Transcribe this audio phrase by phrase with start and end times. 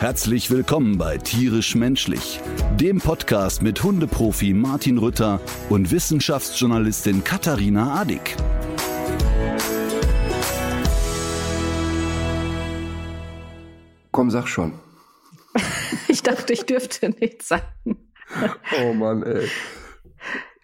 [0.00, 2.40] Herzlich willkommen bei Tierisch Menschlich,
[2.76, 8.34] dem Podcast mit Hundeprofi Martin Rütter und Wissenschaftsjournalistin Katharina Adick.
[14.12, 14.72] Komm, sag schon.
[16.08, 17.96] Ich dachte, ich dürfte nichts sagen.
[18.82, 19.48] Oh Mann, ey.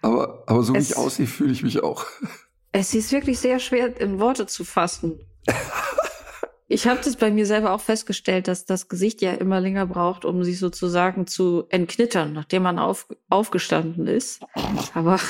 [0.01, 2.05] Aber, aber so wie Es- ich aussehe, fühle ich mich auch.
[2.73, 5.19] Es ist wirklich sehr schwer in Worte zu fassen.
[6.69, 10.25] Ich habe das bei mir selber auch festgestellt, dass das Gesicht ja immer länger braucht,
[10.25, 14.41] um sich sozusagen zu entknittern, nachdem man auf, aufgestanden ist.
[14.93, 15.17] Aber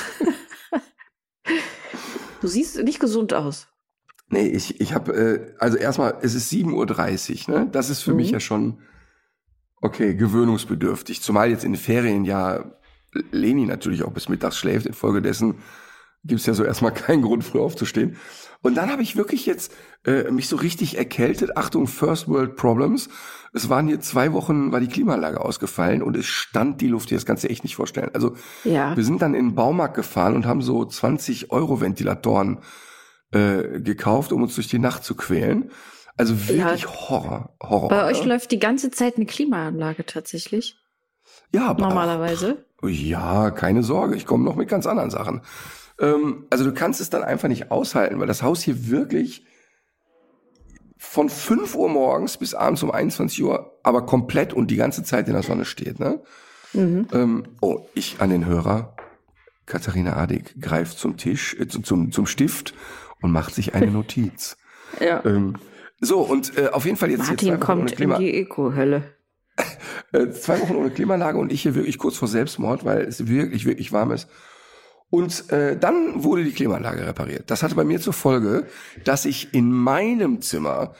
[2.40, 3.68] du siehst nicht gesund aus.
[4.30, 7.68] Nee, ich, ich habe, äh, also erstmal, es ist 7.30 Uhr, ne?
[7.70, 8.32] Das ist für mich Mhm.
[8.34, 8.82] ja schon,
[9.80, 11.22] okay, gewöhnungsbedürftig.
[11.22, 12.72] Zumal jetzt in den Ferien ja
[13.30, 14.86] Leni natürlich auch bis mittags schläft.
[14.86, 15.62] Infolgedessen
[16.24, 18.16] gibt's ja so erstmal keinen Grund, früh aufzustehen.
[18.62, 19.72] Und dann habe ich wirklich jetzt
[20.04, 21.56] äh, mich so richtig erkältet.
[21.56, 23.08] Achtung, First World Problems.
[23.52, 27.18] Es waren hier zwei Wochen, war die Klimaanlage ausgefallen und es stand die Luft hier.
[27.18, 28.10] Das kannst du dir echt nicht vorstellen.
[28.12, 28.96] Also Ja.
[28.96, 32.58] Wir sind dann in den Baumarkt gefahren und haben so 20 Euro Ventilatoren
[33.30, 35.70] äh, gekauft, um uns durch die Nacht zu quälen.
[36.16, 37.88] Also wirklich Horror, Horror.
[37.88, 40.76] Bei euch läuft die ganze Zeit eine Klimaanlage tatsächlich.
[41.52, 42.64] ja, aber Normalerweise.
[42.82, 45.42] Ja, keine Sorge, ich komme noch mit ganz anderen Sachen.
[46.00, 49.44] Ähm, also du kannst es dann einfach nicht aushalten, weil das Haus hier wirklich
[50.96, 55.28] von 5 Uhr morgens bis abends um 21 Uhr, aber komplett und die ganze Zeit
[55.28, 56.00] in der Sonne steht.
[56.00, 56.20] Ne?
[56.72, 57.06] Mhm.
[57.12, 58.94] Ähm, oh, ich an den Hörer.
[59.66, 62.74] Katharina Adig greift zum Tisch, äh, zum- zum, Stift
[63.20, 64.56] und macht sich eine Notiz.
[65.00, 65.22] Ja.
[65.24, 65.56] ähm,
[66.00, 68.34] so, und äh, auf jeden Fall jetzt, jetzt Martin Wochen kommt ohne in Klima, die
[68.34, 69.02] Eco-Hölle.
[70.12, 73.66] äh, zwei Wochen ohne Klimaanlage und ich hier wirklich kurz vor Selbstmord, weil es wirklich,
[73.66, 74.28] wirklich warm ist.
[75.10, 77.50] Und äh, dann wurde die Klimaanlage repariert.
[77.50, 78.66] Das hatte bei mir zur Folge,
[79.04, 80.94] dass ich in meinem Zimmer,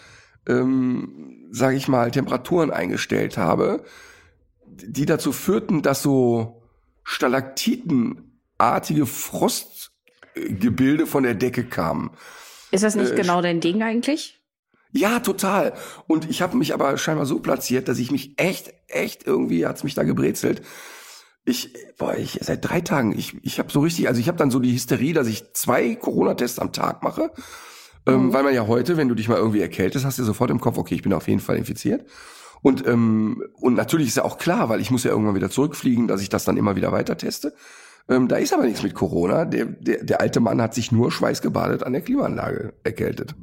[0.48, 3.84] ähm, sage ich mal, Temperaturen eingestellt habe,
[4.66, 6.62] die dazu führten, dass so
[7.04, 12.10] stalaktitenartige Frostgebilde von der Decke kamen.
[12.70, 14.40] Ist das nicht Äh, genau dein Ding eigentlich?
[14.92, 15.74] Ja, total.
[16.06, 19.84] Und ich habe mich aber scheinbar so platziert, dass ich mich echt, echt irgendwie hat's
[19.84, 20.62] mich da gebrezelt.
[21.48, 24.50] Ich, boah, ich seit drei Tagen, ich, ich habe so richtig, also ich habe dann
[24.50, 27.30] so die Hysterie, dass ich zwei Corona-Tests am Tag mache,
[28.06, 30.60] ähm, weil man ja heute, wenn du dich mal irgendwie erkältest, hast du sofort im
[30.60, 32.04] Kopf, okay, ich bin auf jeden Fall infiziert.
[32.60, 36.06] Und ähm, und natürlich ist ja auch klar, weil ich muss ja irgendwann wieder zurückfliegen,
[36.08, 37.54] dass ich das dann immer wieder weiter teste.
[38.10, 39.44] Ähm, da ist aber nichts mit Corona.
[39.44, 43.34] Der, der, der alte Mann hat sich nur schweißgebadet an der Klimaanlage erkältet.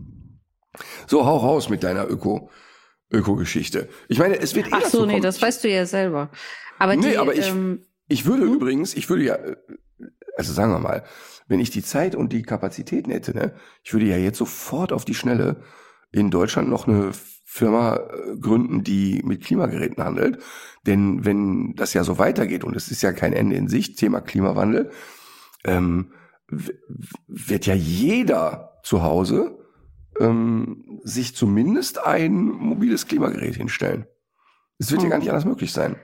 [1.07, 2.49] So, hau raus mit deiner Öko,
[3.11, 3.87] Öko-Geschichte.
[4.09, 6.29] Ich meine, es wird eh Ach so, nee, das weißt du ja selber.
[6.77, 9.55] Aber Nee, die, aber ich- ähm, Ich würde übrigens, ich würde ja, äh,
[10.37, 11.03] also sagen wir mal,
[11.47, 15.05] wenn ich die Zeit und die Kapazitäten hätte, ne, ich würde ja jetzt sofort auf
[15.05, 15.61] die Schnelle
[16.11, 17.11] in Deutschland noch eine
[17.43, 20.39] Firma äh, gründen, die mit Klimageräten handelt.
[20.85, 24.21] Denn wenn das ja so weitergeht und es ist ja kein Ende in Sicht, Thema
[24.21, 24.91] Klimawandel,
[25.63, 26.11] ähm,
[27.27, 29.57] wird ja jeder zu Hause
[30.19, 34.05] ähm, sich zumindest ein mobiles Klimagerät hinstellen.
[34.77, 35.11] Es wird ja Mhm.
[35.11, 35.95] gar nicht anders möglich sein.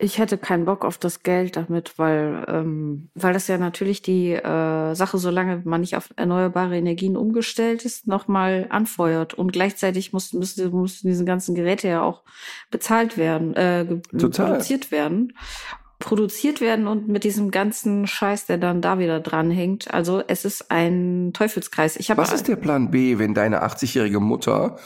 [0.00, 4.32] Ich hätte keinen Bock auf das Geld damit, weil, ähm, weil das ja natürlich die
[4.32, 9.34] äh, Sache, solange man nicht auf erneuerbare Energien umgestellt ist, nochmal anfeuert.
[9.34, 12.22] Und gleichzeitig mussten, müssen, müssen diese ganzen Geräte ja auch
[12.70, 14.50] bezahlt werden, äh, Total.
[14.50, 15.32] produziert werden.
[15.98, 19.92] Produziert werden und mit diesem ganzen Scheiß, der dann da wieder dranhängt.
[19.92, 21.96] Also es ist ein Teufelskreis.
[21.96, 24.78] Ich Was ist der Plan B, wenn deine 80-jährige Mutter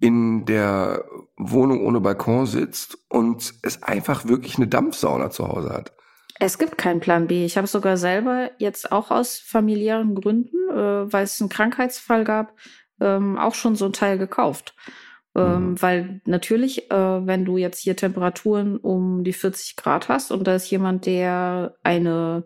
[0.00, 1.04] in der
[1.36, 5.92] Wohnung ohne Balkon sitzt und es einfach wirklich eine Dampfsauna zu Hause hat?
[6.40, 7.44] Es gibt keinen Plan B.
[7.44, 12.54] Ich habe sogar selber jetzt auch aus familiären Gründen, äh, weil es einen Krankheitsfall gab,
[13.00, 14.74] ähm, auch schon so ein Teil gekauft.
[15.34, 15.82] Ähm, Mhm.
[15.82, 20.54] Weil natürlich, äh, wenn du jetzt hier Temperaturen um die 40 Grad hast und da
[20.54, 22.44] ist jemand, der eine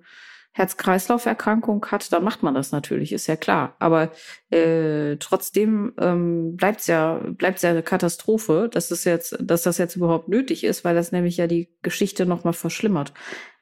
[0.55, 3.75] Herz-Kreislauf-Erkrankung hat, dann macht man das natürlich, ist ja klar.
[3.79, 4.13] Aber
[4.51, 9.97] äh, trotzdem ähm, bleibt's ja, bleibt's ja eine Katastrophe, dass das jetzt, dass das jetzt
[9.97, 13.15] überhaupt nötig ist, weil das nämlich ja die Geschichte noch mal verschlimmert.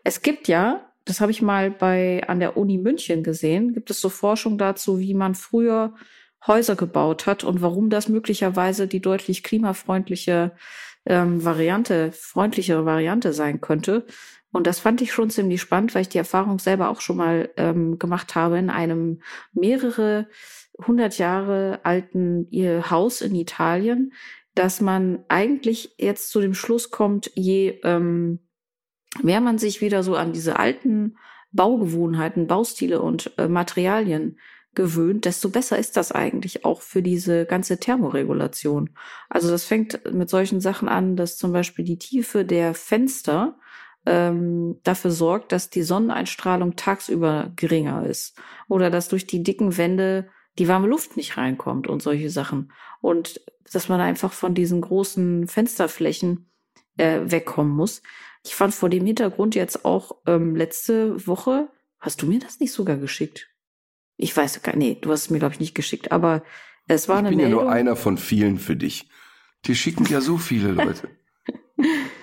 [0.02, 4.00] Es gibt ja, das habe ich mal bei an der Uni München gesehen, gibt es
[4.00, 5.94] so Forschung dazu, wie man früher
[6.46, 10.52] Häuser gebaut hat und warum das möglicherweise die deutlich klimafreundliche
[11.06, 14.06] ähm, Variante, freundlichere Variante sein könnte.
[14.52, 17.50] Und das fand ich schon ziemlich spannend, weil ich die Erfahrung selber auch schon mal
[17.56, 20.28] ähm, gemacht habe in einem mehrere
[20.86, 24.12] hundert Jahre alten ihr Haus in Italien,
[24.54, 28.40] dass man eigentlich jetzt zu dem Schluss kommt, je ähm,
[29.22, 31.16] mehr man sich wieder so an diese alten
[31.52, 34.38] Baugewohnheiten, Baustile und äh, Materialien
[34.74, 38.90] gewöhnt, desto besser ist das eigentlich auch für diese ganze Thermoregulation.
[39.28, 43.58] Also das fängt mit solchen Sachen an, dass zum Beispiel die Tiefe der Fenster
[44.06, 48.38] ähm, dafür sorgt, dass die Sonneneinstrahlung tagsüber geringer ist
[48.68, 52.72] oder dass durch die dicken Wände die warme Luft nicht reinkommt und solche Sachen.
[53.00, 53.40] Und
[53.72, 56.50] dass man einfach von diesen großen Fensterflächen
[56.96, 58.02] äh, wegkommen muss.
[58.44, 61.68] Ich fand vor dem Hintergrund jetzt auch ähm, letzte Woche,
[61.98, 63.48] hast du mir das nicht sogar geschickt?
[64.16, 66.42] Ich weiß gar nee, du hast es mir, glaube ich, nicht geschickt, aber
[66.88, 67.58] es war ich eine bin Meldung.
[67.58, 69.08] ja nur einer von vielen für dich.
[69.66, 71.08] Die schicken ja so viele Leute.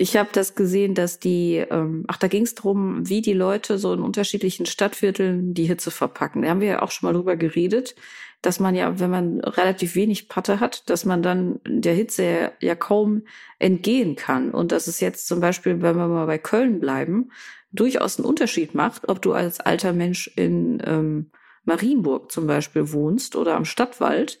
[0.00, 3.78] Ich habe das gesehen, dass die, ähm, ach, da ging es darum, wie die Leute
[3.78, 6.42] so in unterschiedlichen Stadtvierteln die Hitze verpacken.
[6.42, 7.96] Da haben wir ja auch schon mal drüber geredet,
[8.40, 12.52] dass man ja, wenn man relativ wenig Patte hat, dass man dann der Hitze ja,
[12.60, 13.24] ja kaum
[13.58, 14.52] entgehen kann.
[14.52, 17.32] Und dass es jetzt zum Beispiel, wenn wir mal bei Köln bleiben,
[17.72, 21.32] durchaus einen Unterschied macht, ob du als alter Mensch in ähm,
[21.64, 24.38] Marienburg zum Beispiel wohnst oder am Stadtwald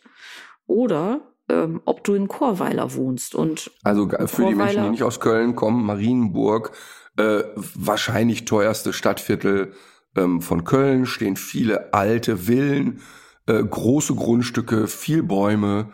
[0.68, 3.34] oder ähm, ob du in Chorweiler wohnst.
[3.34, 6.72] Und Also für die Menschen, die Chorweiler- nicht aus Köln kommen, Marienburg,
[7.16, 7.42] äh,
[7.74, 9.72] wahrscheinlich teuerste Stadtviertel
[10.16, 13.00] ähm, von Köln, stehen viele alte Villen,
[13.46, 15.90] äh, große Grundstücke, viel Bäume,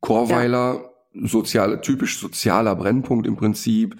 [0.00, 3.96] Chorweiler, soziale, typisch sozialer Brennpunkt im Prinzip,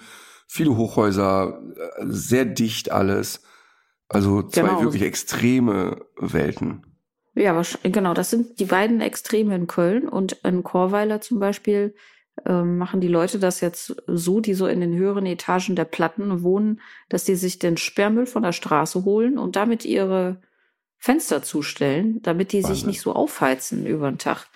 [0.47, 3.43] viele Hochhäuser, äh, sehr dicht alles.
[4.09, 4.83] Also zwei Genau.
[4.83, 6.85] wirklich extreme Welten.
[7.39, 11.95] Ja, wahrsch- genau, das sind die beiden Extreme in Köln und in Chorweiler zum Beispiel
[12.47, 16.43] ähm, machen die Leute das jetzt so, die so in den höheren Etagen der Platten
[16.43, 20.41] wohnen, dass sie sich den Sperrmüll von der Straße holen und damit ihre
[20.97, 22.89] Fenster zustellen, damit die sich Wahnsinn.
[22.89, 24.47] nicht so aufheizen über den Tag.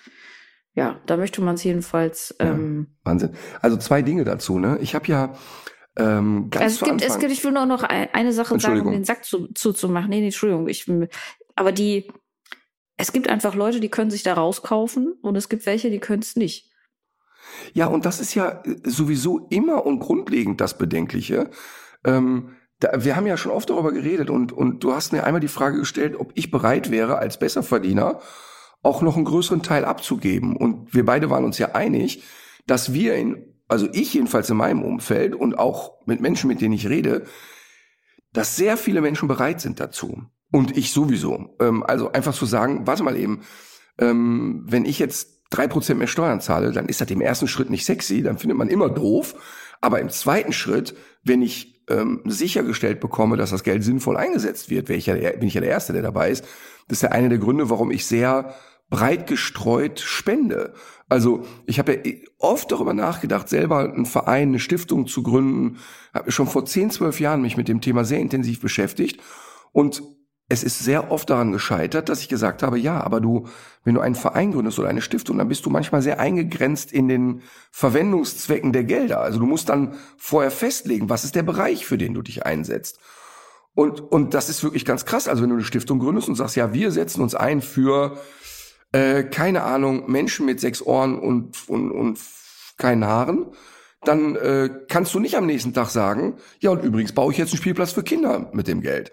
[0.75, 2.35] Ja, da möchte man es jedenfalls.
[2.39, 2.47] Ja.
[2.47, 3.31] Ähm, Wahnsinn.
[3.61, 4.77] Also zwei Dinge dazu, ne?
[4.81, 5.33] Ich habe ja
[5.95, 8.59] ähm, ganz also es gibt, es Anfang- gibt, ich will nur noch ein- eine Sache
[8.59, 10.09] sagen, um den Sack zu, zuzumachen.
[10.09, 10.67] Nee, nee, Entschuldigung.
[10.67, 10.89] Ich,
[11.55, 12.11] aber die,
[12.97, 16.21] es gibt einfach Leute, die können sich da rauskaufen und es gibt welche, die können
[16.21, 16.71] es nicht.
[17.73, 21.49] Ja, und das ist ja äh, sowieso immer und grundlegend das Bedenkliche.
[22.05, 25.41] Ähm, da, wir haben ja schon oft darüber geredet und, und du hast mir einmal
[25.41, 28.19] die Frage gestellt, ob ich bereit wäre, als Besserverdiener
[28.81, 30.55] auch noch einen größeren Teil abzugeben.
[30.55, 32.23] Und wir beide waren uns ja einig,
[32.67, 36.73] dass wir in, also ich jedenfalls in meinem Umfeld und auch mit Menschen, mit denen
[36.73, 37.25] ich rede,
[38.33, 40.23] dass sehr viele Menschen bereit sind dazu.
[40.53, 41.55] Und ich sowieso.
[41.59, 43.41] Ähm, also einfach zu sagen, warte mal eben,
[43.97, 47.71] ähm, wenn ich jetzt drei Prozent mehr Steuern zahle, dann ist das im ersten Schritt
[47.71, 49.33] nicht sexy, dann findet man immer doof.
[49.81, 54.91] Aber im zweiten Schritt, wenn ich ähm, sichergestellt bekomme, dass das Geld sinnvoll eingesetzt wird,
[54.91, 56.45] ich ja der, bin ich ja der Erste, der dabei ist.
[56.87, 58.53] Das ist ja einer der Gründe, warum ich sehr
[58.91, 60.75] breit gestreut spende.
[61.09, 65.79] Also ich habe ja oft darüber nachgedacht, selber einen Verein, eine Stiftung zu gründen.
[66.13, 69.19] Habe schon vor 10, 12 Jahren mich mit dem Thema sehr intensiv beschäftigt.
[69.71, 70.03] Und
[70.49, 73.47] es ist sehr oft daran gescheitert, dass ich gesagt habe, ja, aber du,
[73.83, 77.07] wenn du einen Verein gründest oder eine Stiftung, dann bist du manchmal sehr eingegrenzt in
[77.07, 77.41] den
[77.71, 79.21] Verwendungszwecken der Gelder.
[79.21, 82.99] Also du musst dann vorher festlegen, was ist der Bereich, für den du dich einsetzt.
[83.73, 85.27] Und, und das ist wirklich ganz krass.
[85.27, 88.17] Also wenn du eine Stiftung gründest und sagst, ja, wir setzen uns ein für,
[88.91, 92.19] äh, keine Ahnung, Menschen mit sechs Ohren und, und, und
[92.77, 93.47] keinen Haaren,
[94.03, 97.53] dann äh, kannst du nicht am nächsten Tag sagen, ja, und übrigens baue ich jetzt
[97.53, 99.11] einen Spielplatz für Kinder mit dem Geld.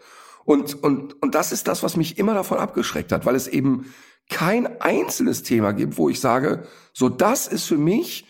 [0.50, 3.95] Und, und, und das ist das, was mich immer davon abgeschreckt hat, weil es eben
[4.28, 8.26] kein einzelnes Thema gibt, wo ich sage, so das ist für mich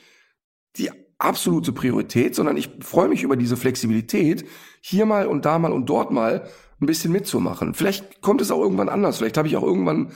[0.77, 4.45] die absolute Priorität, sondern ich freue mich über diese Flexibilität,
[4.83, 6.47] hier mal und da mal und dort mal
[6.79, 7.73] ein bisschen mitzumachen.
[7.73, 9.17] Vielleicht kommt es auch irgendwann anders.
[9.17, 10.12] Vielleicht habe ich auch irgendwann,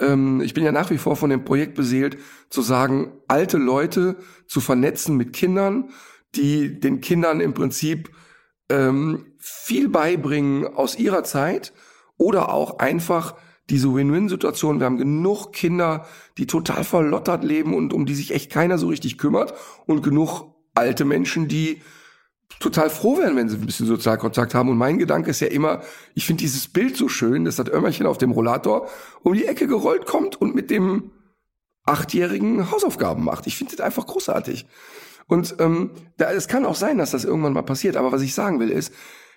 [0.00, 2.18] ähm, ich bin ja nach wie vor von dem Projekt beseelt,
[2.50, 4.16] zu sagen, alte Leute
[4.48, 5.90] zu vernetzen mit Kindern,
[6.34, 8.10] die den Kindern im Prinzip
[8.68, 11.72] ähm, viel beibringen aus ihrer Zeit
[12.18, 13.36] oder auch einfach
[13.70, 14.80] diese Win-Win-Situation.
[14.80, 16.04] Wir haben genug Kinder,
[16.36, 19.54] die total verlottert leben und um die sich echt keiner so richtig kümmert
[19.86, 21.80] und genug alte Menschen, die
[22.58, 24.68] total froh werden, wenn sie ein bisschen Sozialkontakt haben.
[24.68, 25.80] Und mein Gedanke ist ja immer,
[26.14, 28.88] ich finde dieses Bild so schön, dass das Ömmerchen auf dem Rollator
[29.22, 31.12] um die Ecke gerollt kommt und mit dem
[31.84, 33.46] Achtjährigen Hausaufgaben macht.
[33.46, 34.66] Ich finde das einfach großartig.
[35.28, 37.96] Und ähm, da, es kann auch sein, dass das irgendwann mal passiert.
[37.96, 38.92] Aber was ich sagen will ist,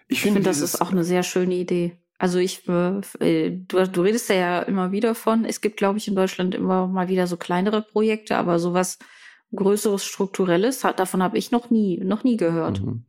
[0.09, 1.95] ich Ich finde, finde, das ist auch eine sehr schöne Idee.
[2.17, 6.07] Also ich, äh, äh, du, du redest ja immer wieder von, es gibt, glaube ich,
[6.09, 8.99] in Deutschland immer mal wieder so kleinere Projekte, aber sowas
[9.55, 12.81] Größeres, Strukturelles, hat, davon habe ich noch nie, noch nie gehört.
[12.81, 13.05] Mhm.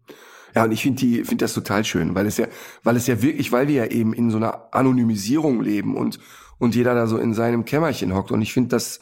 [0.55, 2.47] Ja, und ich finde die, finde das total schön, weil es ja,
[2.83, 6.19] weil es ja wirklich, weil wir ja eben in so einer Anonymisierung leben und,
[6.59, 8.31] und jeder da so in seinem Kämmerchen hockt.
[8.31, 9.01] Und ich finde das,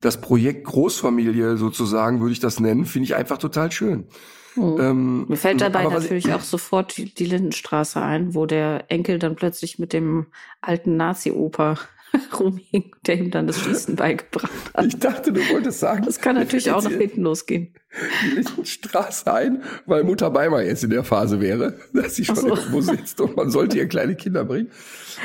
[0.00, 4.06] das Projekt Großfamilie sozusagen, würde ich das nennen, finde ich einfach total schön.
[4.56, 4.80] Mhm.
[4.80, 9.18] Ähm, Mir fällt dabei natürlich ich, auch sofort die, die Lindenstraße ein, wo der Enkel
[9.18, 10.26] dann plötzlich mit dem
[10.60, 11.78] alten Nazi-Oper
[12.38, 14.86] rumhing, der ihm dann das Schießen beigebracht hat.
[14.86, 16.04] Ich dachte, du wolltest sagen.
[16.04, 17.74] Das kann natürlich auch nach hinten losgehen.
[18.24, 22.48] Die Lindenstraße ein, weil Mutter Beimer jetzt in der Phase wäre, dass sie schon so.
[22.48, 24.70] irgendwo sitzt und man sollte ihr kleine Kinder bringen.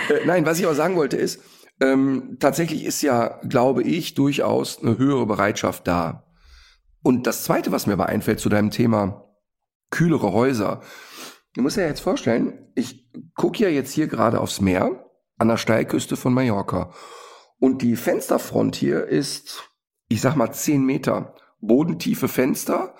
[0.09, 1.41] Äh, nein, was ich aber sagen wollte ist,
[1.79, 6.23] ähm, tatsächlich ist ja, glaube ich, durchaus eine höhere Bereitschaft da.
[7.07, 9.33] Und das Zweite, was mir aber einfällt zu deinem Thema
[9.91, 10.81] kühlere Häuser.
[11.53, 15.47] Du musst dir ja jetzt vorstellen, ich gucke ja jetzt hier gerade aufs Meer an
[15.47, 16.91] der Steilküste von Mallorca.
[17.59, 19.63] Und die Fensterfront hier ist,
[20.09, 21.33] ich sag mal, zehn Meter.
[21.61, 22.93] Bodentiefe Fenster,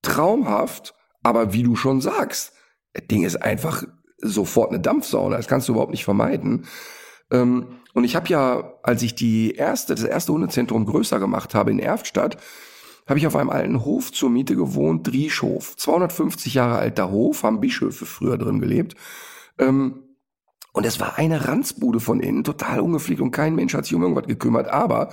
[0.00, 2.54] traumhaft, aber wie du schon sagst,
[2.94, 3.84] das Ding ist einfach
[4.16, 5.36] sofort eine Dampfsauna.
[5.36, 6.64] Das kannst du überhaupt nicht vermeiden.
[7.30, 11.70] Ähm, und ich habe ja, als ich die erste, das erste Hundezentrum größer gemacht habe
[11.70, 12.38] in Erftstadt,
[13.06, 15.76] habe ich auf einem alten Hof zur Miete gewohnt, Drieschof.
[15.76, 18.96] 250 Jahre alter Hof, haben Bischöfe früher drin gelebt.
[19.58, 20.02] Ähm,
[20.72, 24.02] und es war eine Ranzbude von innen, total ungepflegt und kein Mensch hat sich um
[24.02, 24.68] irgendwas gekümmert.
[24.68, 25.10] Aber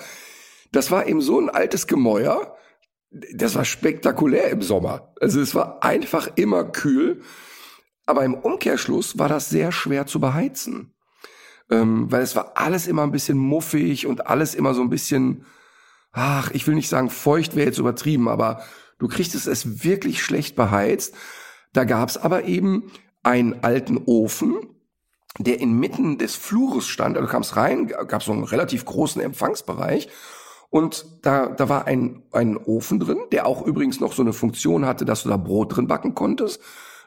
[0.72, 2.58] das war eben so ein altes Gemäuer,
[3.34, 5.14] das war spektakulär im Sommer.
[5.22, 7.22] Also es war einfach immer kühl.
[8.06, 10.94] Aber im Umkehrschluss war das sehr schwer zu beheizen.
[11.70, 15.46] Ähm, weil es war alles immer ein bisschen muffig und alles immer so ein bisschen,
[16.14, 18.64] ach, ich will nicht sagen, feucht wäre jetzt übertrieben, aber
[19.00, 21.16] du kriegst es wirklich schlecht beheizt.
[21.74, 22.92] Da gab's aber eben
[23.24, 24.56] einen alten Ofen,
[25.40, 27.18] der inmitten des Flures stand.
[27.18, 30.08] Also du kamst rein, gab so einen relativ großen Empfangsbereich.
[30.70, 34.86] Und da, da war ein, ein Ofen drin, der auch übrigens noch so eine Funktion
[34.86, 36.62] hatte, dass du da Brot drin backen konntest.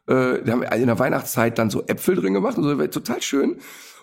[0.07, 3.23] Äh, da haben wir in der Weihnachtszeit dann so Äpfel drin gemacht und so, total
[3.23, 3.59] schön.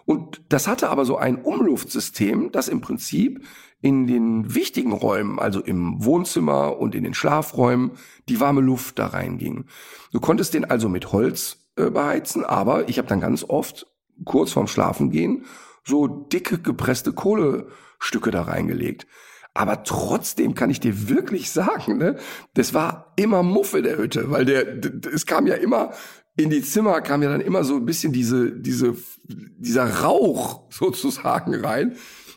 [0.06, 3.46] Und das hatte aber so ein Umluftsystem, das im Prinzip
[3.84, 7.92] in den wichtigen Räumen, also im Wohnzimmer und in den Schlafräumen,
[8.30, 9.66] die warme Luft da reinging.
[10.14, 13.86] Du konntest den also mit Holz äh, beheizen, aber ich habe dann ganz oft
[14.24, 15.44] kurz vorm Schlafengehen
[15.84, 19.06] so dicke gepresste Kohlestücke da reingelegt.
[19.54, 22.16] Aber trotzdem kann ich dir wirklich sagen, ne,
[22.54, 24.80] das war immer Muffe der Hütte, weil der,
[25.14, 25.92] es kam ja immer
[26.36, 28.96] in die Zimmer kam ja dann immer so ein bisschen diese, diese,
[29.28, 31.96] dieser Rauch sozusagen rein.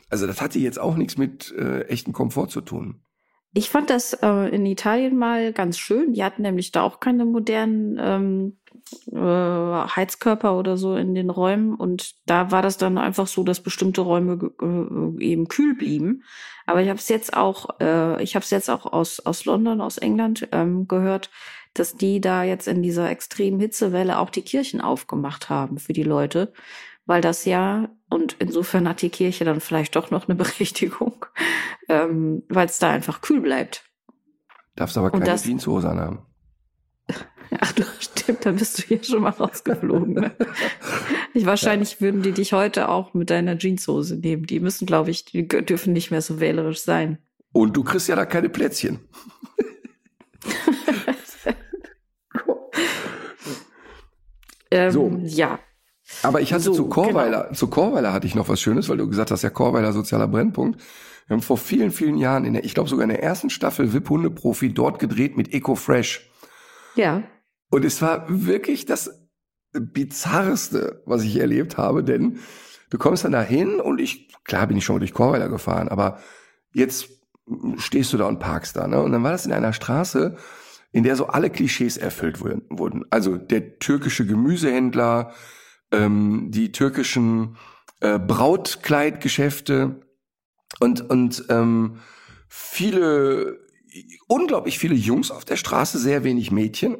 [0.08, 3.00] Also das hatte jetzt auch nichts mit äh, echten Komfort zu tun.
[3.52, 6.12] Ich fand das äh, in Italien mal ganz schön.
[6.12, 8.58] Die hatten nämlich da auch keine modernen ähm,
[9.10, 11.74] äh, Heizkörper oder so in den Räumen.
[11.74, 16.22] Und da war das dann einfach so, dass bestimmte Räume äh, eben kühl blieben.
[16.66, 19.80] Aber ich habe es jetzt auch, äh, ich habe es jetzt auch aus aus London,
[19.80, 21.30] aus England ähm, gehört,
[21.72, 26.02] dass die da jetzt in dieser extremen Hitzewelle auch die Kirchen aufgemacht haben für die
[26.02, 26.52] Leute,
[27.06, 31.26] weil das ja und insofern hat die Kirche dann vielleicht doch noch eine Berechtigung,
[31.88, 33.84] ähm, weil es da einfach kühl bleibt.
[34.76, 36.26] Darfst aber keine Jeanshose anhaben.
[37.60, 40.14] Ach du, stimmt, dann bist du hier schon mal rausgeflogen.
[40.14, 40.36] Ne?
[41.34, 42.00] Ich, wahrscheinlich ja.
[42.00, 44.46] würden die dich heute auch mit deiner Jeanshose nehmen.
[44.46, 47.18] Die müssen, glaube ich, die dürfen nicht mehr so wählerisch sein.
[47.52, 49.00] Und du kriegst ja da keine Plätzchen.
[54.70, 55.20] ähm, so.
[55.24, 55.58] Ja.
[56.22, 57.54] Aber ich hatte so, zu Chorweiler, genau.
[57.54, 60.80] zu Chorweiler hatte ich noch was Schönes, weil du gesagt hast, ja, Chorweiler sozialer Brennpunkt.
[61.26, 63.92] Wir haben vor vielen, vielen Jahren in der, ich glaube sogar in der ersten Staffel
[63.92, 66.30] VIP Hundeprofi dort gedreht mit Eco Fresh.
[66.94, 67.22] Ja.
[67.70, 69.28] Und es war wirklich das
[69.72, 72.38] bizarrste, was ich erlebt habe, denn
[72.90, 76.18] du kommst dann dahin und ich, klar bin ich schon mal durch Chorweiler gefahren, aber
[76.72, 77.08] jetzt
[77.76, 79.00] stehst du da und parkst da, ne?
[79.02, 80.36] Und dann war das in einer Straße,
[80.92, 83.04] in der so alle Klischees erfüllt wurden.
[83.10, 85.32] Also der türkische Gemüsehändler,
[85.92, 87.56] ähm, die türkischen
[88.00, 90.00] äh, Brautkleidgeschäfte
[90.80, 91.98] und und ähm,
[92.48, 93.66] viele
[94.28, 96.98] unglaublich viele Jungs auf der Straße, sehr wenig Mädchen.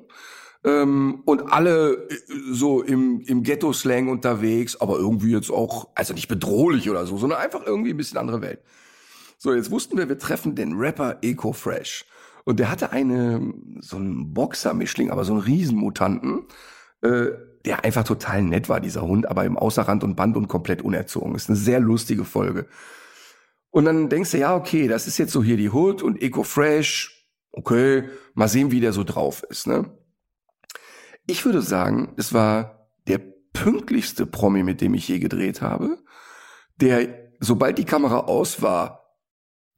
[0.64, 2.16] Ähm, und alle äh,
[2.50, 7.38] so im, im Ghetto-Slang unterwegs, aber irgendwie jetzt auch, also nicht bedrohlich oder so, sondern
[7.38, 8.60] einfach irgendwie ein bisschen andere Welt.
[9.38, 12.04] So, jetzt wussten wir, wir treffen den Rapper Eco Fresh.
[12.44, 16.46] Und der hatte eine, so einen Boxer-Mischling, aber so einen Riesenmutanten,
[17.02, 17.26] äh,
[17.66, 21.34] der einfach total nett war, dieser Hund, aber im Außerrand und Band und komplett unerzogen.
[21.34, 22.66] Ist eine sehr lustige Folge.
[23.70, 26.44] Und dann denkst du, ja, okay, das ist jetzt so hier die Hood und Eco
[26.44, 27.26] Fresh.
[27.52, 28.04] Okay,
[28.34, 29.90] mal sehen, wie der so drauf ist, ne?
[31.26, 33.18] Ich würde sagen, es war der
[33.52, 35.98] pünktlichste Promi, mit dem ich je gedreht habe,
[36.76, 39.16] der, sobald die Kamera aus war,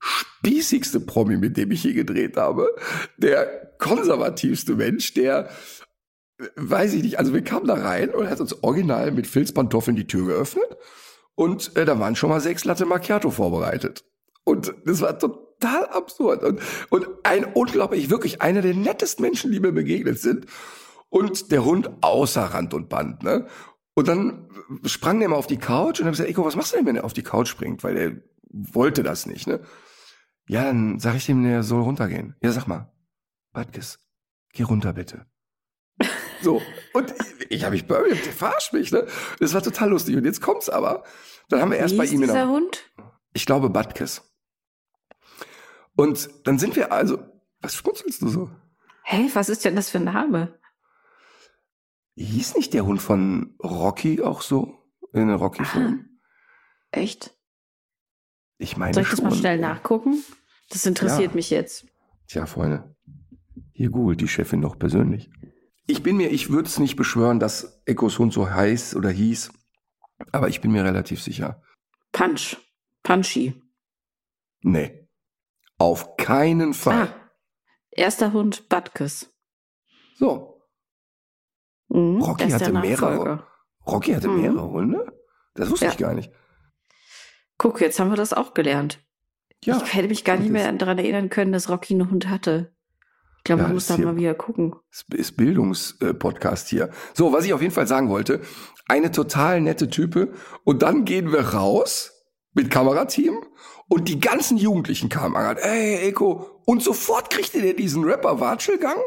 [0.01, 2.69] spießigste Promi, mit dem ich je gedreht habe,
[3.17, 5.49] der konservativste Mensch, der
[6.57, 9.97] weiß ich nicht, also wir kamen da rein und er hat uns original mit Filzpantoffeln
[9.97, 10.77] die Tür geöffnet
[11.35, 14.05] und äh, da waren schon mal sechs Latte Macchiato vorbereitet.
[14.45, 19.61] Und das war total absurd und, und ein unglaublich, wirklich einer der nettesten Menschen, die
[19.61, 20.47] mir begegnet sind.
[21.11, 23.47] Und der Hund außer Rand und Band, ne?
[23.95, 24.49] Und dann
[24.85, 26.77] sprang der mal auf die Couch und dann hab ich gesagt, Eko, was machst du
[26.77, 27.83] denn, wenn er auf die Couch springt?
[27.83, 28.13] Weil er
[28.51, 29.61] wollte das nicht, ne?
[30.49, 32.37] Ja, dann sag ich dem, der soll runtergehen.
[32.43, 32.93] Ja, sag mal,
[33.53, 34.01] Badkes,
[34.53, 35.27] geh runter bitte.
[36.43, 36.63] So,
[36.95, 37.15] und
[37.49, 39.07] ich, habe mich Burger, der verarscht mich, ne?
[39.41, 40.17] Das war total lustig.
[40.17, 41.05] Und jetzt kommt's aber.
[41.49, 42.91] Dann haben wir erst Wie bei ist ihm dieser der, Hund?
[43.33, 44.23] ich glaube, Badkes.
[45.97, 47.19] Und dann sind wir also,
[47.61, 48.51] was schmunzelst du so?
[49.03, 50.59] Hey, was ist denn das für ein Name?
[52.17, 54.75] Hieß nicht der Hund von Rocky auch so?
[55.13, 56.21] In den Rocky-Film?
[56.91, 57.35] Echt?
[58.59, 59.29] Ich meine Soll ich das schon.
[59.29, 60.23] mal schnell nachgucken?
[60.71, 61.35] Das interessiert Ja.
[61.37, 61.87] mich jetzt.
[62.27, 62.95] Tja, Freunde.
[63.73, 65.31] Hier googelt die Chefin doch persönlich.
[65.91, 69.51] Ich bin mir, ich würde es nicht beschwören, dass Echos Hund so heißt oder hieß,
[70.33, 71.63] aber ich bin mir relativ sicher.
[72.13, 72.57] Punch.
[73.03, 73.55] Punchy.
[74.61, 75.09] Nee.
[75.79, 77.09] Auf keinen Fall.
[77.09, 77.31] Ah.
[77.91, 79.33] Erster Hund, Butkus.
[80.17, 80.63] So.
[81.89, 83.47] Mhm, Rocky hatte mehrere.
[83.87, 84.41] Rocky hatte Mhm.
[84.43, 85.13] mehrere Hunde?
[85.55, 85.93] Das wusste Ja.
[85.93, 86.31] ich gar nicht.
[87.57, 89.03] Guck, jetzt haben wir das auch gelernt.
[89.65, 89.83] Ja.
[89.83, 92.77] ich hätte mich gar nicht mehr daran erinnern können, dass Rocky einen Hund hatte.
[93.49, 94.75] Ich glaube, Ja, man muss da mal wieder gucken.
[94.91, 96.91] ist, ist Bildungspodcast hier.
[97.15, 98.43] So, was ich auf jeden Fall sagen wollte,
[98.89, 102.13] eine total nette Type und dann gehen wir raus
[102.53, 103.39] mit Kamerateam
[103.89, 108.99] und die ganzen Jugendlichen kamen an, ey Eko und sofort kriegte der diesen Rapper Watschelgang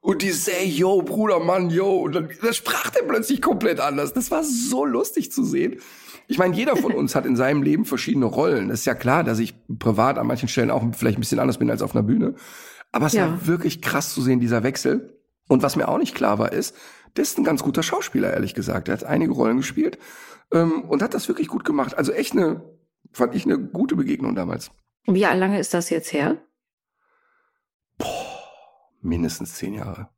[0.00, 4.14] und die ey yo Bruder Mann yo und dann, dann sprach der plötzlich komplett anders.
[4.14, 5.80] Das war so lustig zu sehen.
[6.28, 8.70] Ich meine, jeder von uns hat in seinem Leben verschiedene Rollen.
[8.70, 11.58] Das ist ja klar, dass ich privat an manchen Stellen auch vielleicht ein bisschen anders
[11.58, 12.36] bin als auf einer Bühne.
[12.92, 13.28] Aber es Ja.
[13.30, 15.18] war wirklich krass zu sehen, dieser Wechsel.
[15.48, 16.74] Und was mir auch nicht klar war, ist,
[17.14, 18.88] das ist ein ganz guter Schauspieler, ehrlich gesagt.
[18.88, 19.98] Er hat einige Rollen gespielt
[20.52, 21.96] ähm, und hat das wirklich gut gemacht.
[21.96, 22.62] Also echt eine,
[23.12, 24.70] fand ich eine gute Begegnung damals.
[25.06, 26.38] Wie lange ist das jetzt her?
[29.00, 30.08] Mindestens zehn Jahre.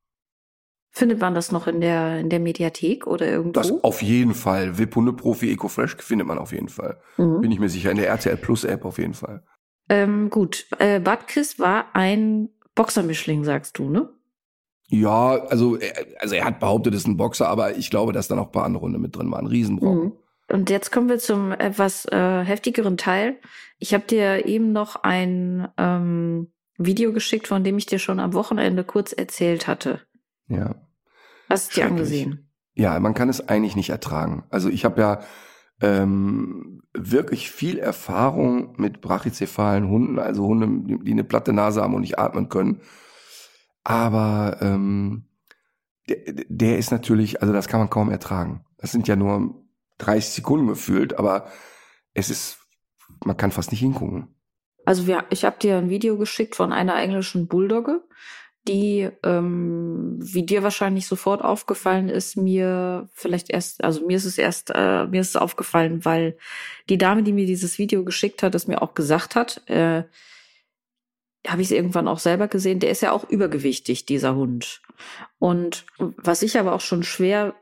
[0.91, 3.53] Findet man das noch in der, in der Mediathek oder irgendwo?
[3.53, 4.79] Das auf jeden Fall.
[4.79, 7.01] VIP Hundeprofi Eco Fresh findet man auf jeden Fall.
[7.19, 7.43] Mhm.
[7.43, 7.91] Bin ich mir sicher.
[7.91, 9.45] In der RTL Plus App auf jeden Fall.
[9.91, 14.09] Ähm, gut, äh, Butkus war ein Boxermischling, sagst du, ne?
[14.87, 18.29] Ja, also er, also er hat behauptet, es ist ein Boxer, aber ich glaube, dass
[18.29, 19.49] da noch ein paar andere Hunde mit drin waren.
[19.49, 20.05] Riesenbrocken.
[20.05, 20.13] Mhm.
[20.51, 23.39] Und jetzt kommen wir zum etwas äh, heftigeren Teil.
[23.79, 28.33] Ich habe dir eben noch ein ähm, Video geschickt, von dem ich dir schon am
[28.33, 30.01] Wochenende kurz erzählt hatte.
[30.47, 30.77] Ja.
[31.51, 32.49] Hast du dir angesehen?
[32.75, 34.45] Ja, man kann es eigentlich nicht ertragen.
[34.51, 35.21] Also ich habe ja
[35.81, 42.01] ähm, wirklich viel Erfahrung mit brachycephalen Hunden, also Hunde, die eine platte Nase haben und
[42.01, 42.81] nicht atmen können.
[43.85, 45.25] Aber ähm,
[46.09, 46.17] der,
[46.49, 48.65] der ist natürlich, also das kann man kaum ertragen.
[48.79, 49.63] Das sind ja nur
[49.99, 51.47] 30 Sekunden gefühlt, aber
[52.15, 52.59] es ist,
[53.25, 54.35] man kann fast nicht hingucken.
[54.85, 58.03] Also wir, ich habe dir ein Video geschickt von einer englischen Bulldogge,
[58.69, 64.39] die, ähm, wie dir wahrscheinlich sofort aufgefallen ist, mir vielleicht erst, also mir ist es
[64.39, 66.37] erst, äh, mir ist es aufgefallen, weil
[66.89, 70.05] die Dame, die mir dieses Video geschickt hat, es mir auch gesagt hat, äh,
[71.47, 74.83] habe ich es irgendwann auch selber gesehen, der ist ja auch übergewichtig, dieser Hund.
[75.39, 77.55] Und was ich aber auch schon schwer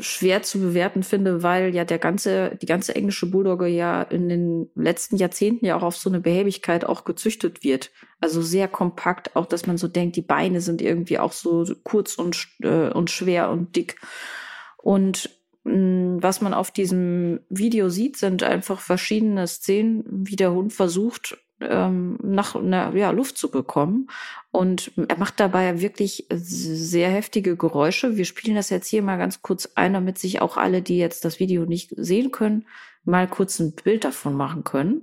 [0.00, 4.70] schwer zu bewerten finde, weil ja der ganze, die ganze englische Bulldogge ja in den
[4.74, 7.90] letzten Jahrzehnten ja auch auf so eine Behäbigkeit auch gezüchtet wird.
[8.20, 12.14] Also sehr kompakt, auch dass man so denkt, die Beine sind irgendwie auch so kurz
[12.14, 13.96] und, äh, und schwer und dick.
[14.76, 15.30] Und
[15.64, 21.38] mh, was man auf diesem Video sieht, sind einfach verschiedene Szenen, wie der Hund versucht,
[21.60, 24.08] ähm, nach einer ja, Luft zu bekommen.
[24.50, 28.16] Und er macht dabei wirklich sehr heftige Geräusche.
[28.16, 31.24] Wir spielen das jetzt hier mal ganz kurz ein, damit sich auch alle, die jetzt
[31.24, 32.66] das Video nicht sehen können,
[33.04, 35.02] mal kurz ein Bild davon machen können.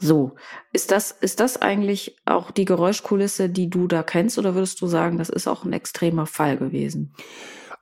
[0.00, 0.36] So,
[0.72, 4.86] ist das, ist das eigentlich auch die Geräuschkulisse, die du da kennst, oder würdest du
[4.86, 7.12] sagen, das ist auch ein extremer Fall gewesen?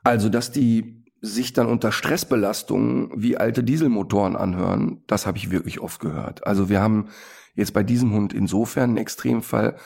[0.02, 5.80] Also, dass die sich dann unter Stressbelastungen wie alte Dieselmotoren anhören, das habe ich wirklich
[5.80, 6.46] oft gehört.
[6.46, 7.08] Also wir haben
[7.54, 9.76] jetzt bei diesem Hund insofern einen Extremfall,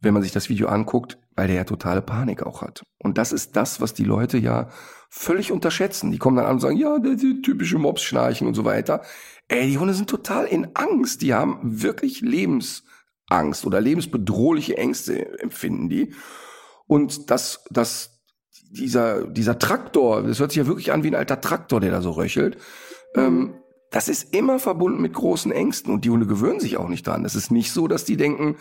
[0.00, 2.82] wenn man sich das Video anguckt, weil der ja totale Panik auch hat.
[2.98, 4.68] Und das ist das, was die Leute ja
[5.10, 6.10] völlig unterschätzen.
[6.10, 9.02] Die kommen dann an und sagen, ja, der sind typische Mobs-Schnarchen und so weiter.
[9.48, 11.22] Ey, die Hunde sind total in Angst.
[11.22, 16.14] Die haben wirklich Lebensangst oder lebensbedrohliche Ängste empfinden die.
[16.86, 18.19] Und das, das
[18.70, 22.02] dieser, dieser Traktor, das hört sich ja wirklich an wie ein alter Traktor, der da
[22.02, 22.56] so röchelt.
[23.14, 23.54] Ähm,
[23.90, 27.24] das ist immer verbunden mit großen Ängsten und die Hunde gewöhnen sich auch nicht dran.
[27.24, 28.56] Es ist nicht so, dass die denken,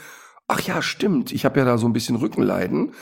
[0.47, 2.93] ach ja, stimmt, ich habe ja da so ein bisschen Rückenleiden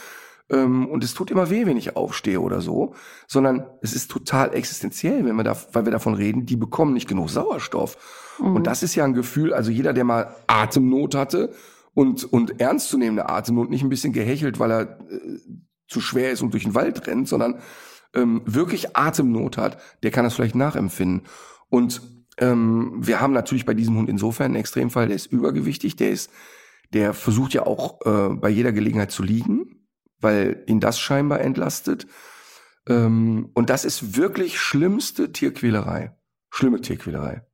[0.50, 2.94] ähm, und es tut immer weh, wenn ich aufstehe oder so,
[3.28, 7.08] sondern es ist total existenziell, wenn wir da, weil wir davon reden, die bekommen nicht
[7.08, 7.98] genug Sauerstoff.
[8.40, 8.58] Mhm.
[8.58, 11.54] Und das ist ja ein Gefühl, also jeder, der mal Atemnot hatte
[11.94, 15.40] und, und ernstzunehmende Atemnot, nicht ein bisschen gehechelt, weil er äh,
[15.88, 17.62] zu schwer ist und durch den Wald rennt, sondern
[18.14, 21.28] ähm, wirklich Atemnot hat, der kann das vielleicht nachempfinden.
[21.70, 22.02] Und
[22.38, 26.32] ähm, wir haben natürlich bei diesem Hund insofern einen Extremfall, der ist übergewichtig, der ist,
[26.94, 29.88] der versucht ja auch äh, bei jeder Gelegenheit zu liegen,
[30.20, 32.08] weil ihn das scheinbar entlastet.
[32.88, 36.16] Ähm, und das ist wirklich schlimmste Tierquälerei.
[36.50, 37.46] Schlimme Tierquälerei.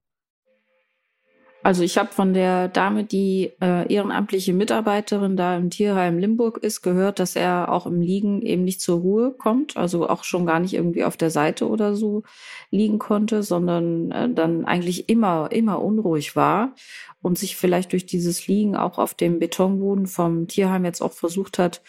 [1.64, 6.82] Also ich habe von der Dame, die äh, ehrenamtliche Mitarbeiterin da im Tierheim Limburg ist,
[6.82, 10.60] gehört, dass er auch im Liegen eben nicht zur Ruhe kommt, also auch schon gar
[10.60, 12.24] nicht irgendwie auf der Seite oder so
[12.70, 16.76] liegen konnte, sondern äh, dann eigentlich immer, immer unruhig war
[17.22, 21.60] und sich vielleicht durch dieses Liegen auch auf dem Betonboden vom Tierheim jetzt auch versucht
[21.60, 21.82] hat,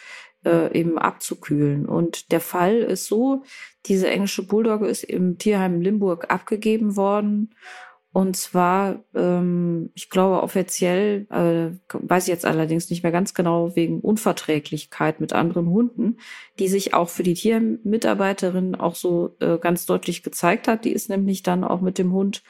[0.44, 1.86] äh, eben abzukühlen.
[1.86, 3.42] Und der Fall ist so,
[3.86, 7.54] diese englische Bulldogge ist im Tierheim Limburg abgegeben worden
[8.14, 13.74] und zwar, ähm, ich glaube, offiziell, äh, weiß ich jetzt allerdings nicht mehr ganz genau,
[13.74, 16.18] wegen Unverträglichkeit mit anderen Hunden,
[16.60, 20.84] die sich auch für die Tiermitarbeiterin auch so äh, ganz deutlich gezeigt hat.
[20.84, 22.44] Die ist nämlich dann auch mit dem Hund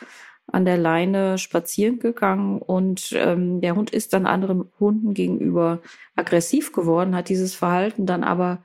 [0.46, 5.81] an der Leine spazieren gegangen und ähm, der Hund ist dann anderen Hunden gegenüber
[6.14, 8.62] aggressiv geworden, hat dieses Verhalten dann aber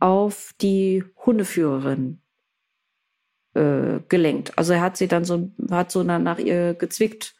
[0.00, 2.22] auf die Hundeführerin
[3.54, 4.56] äh, gelenkt.
[4.56, 7.34] Also er hat sie dann so, hat so nach ihr gezwickt,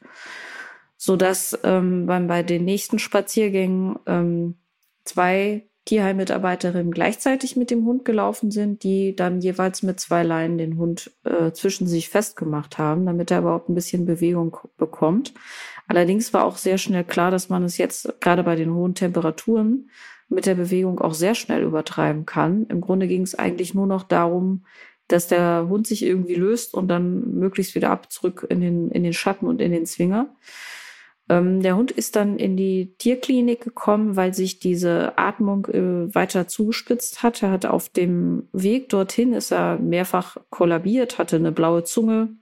[0.96, 4.56] so dass ähm, beim, bei den nächsten Spaziergängen ähm,
[5.04, 10.76] zwei Tierheimmitarbeiterinnen gleichzeitig mit dem Hund gelaufen sind, die dann jeweils mit zwei Leinen den
[10.76, 15.32] Hund äh, zwischen sich festgemacht haben, damit er überhaupt ein bisschen Bewegung bekommt.
[15.86, 19.88] Allerdings war auch sehr schnell klar, dass man es jetzt gerade bei den hohen Temperaturen
[20.28, 22.66] mit der Bewegung auch sehr schnell übertreiben kann.
[22.66, 24.66] Im Grunde ging es eigentlich nur noch darum,
[25.08, 29.02] dass der Hund sich irgendwie löst und dann möglichst wieder ab zurück in den, in
[29.02, 30.34] den Schatten und in den Zwinger.
[31.28, 36.48] Ähm, der Hund ist dann in die Tierklinik gekommen, weil sich diese Atmung äh, weiter
[36.48, 37.42] zugespitzt hat.
[37.42, 42.36] Er hat auf dem Weg dorthin ist er mehrfach kollabiert, hatte eine blaue Zunge.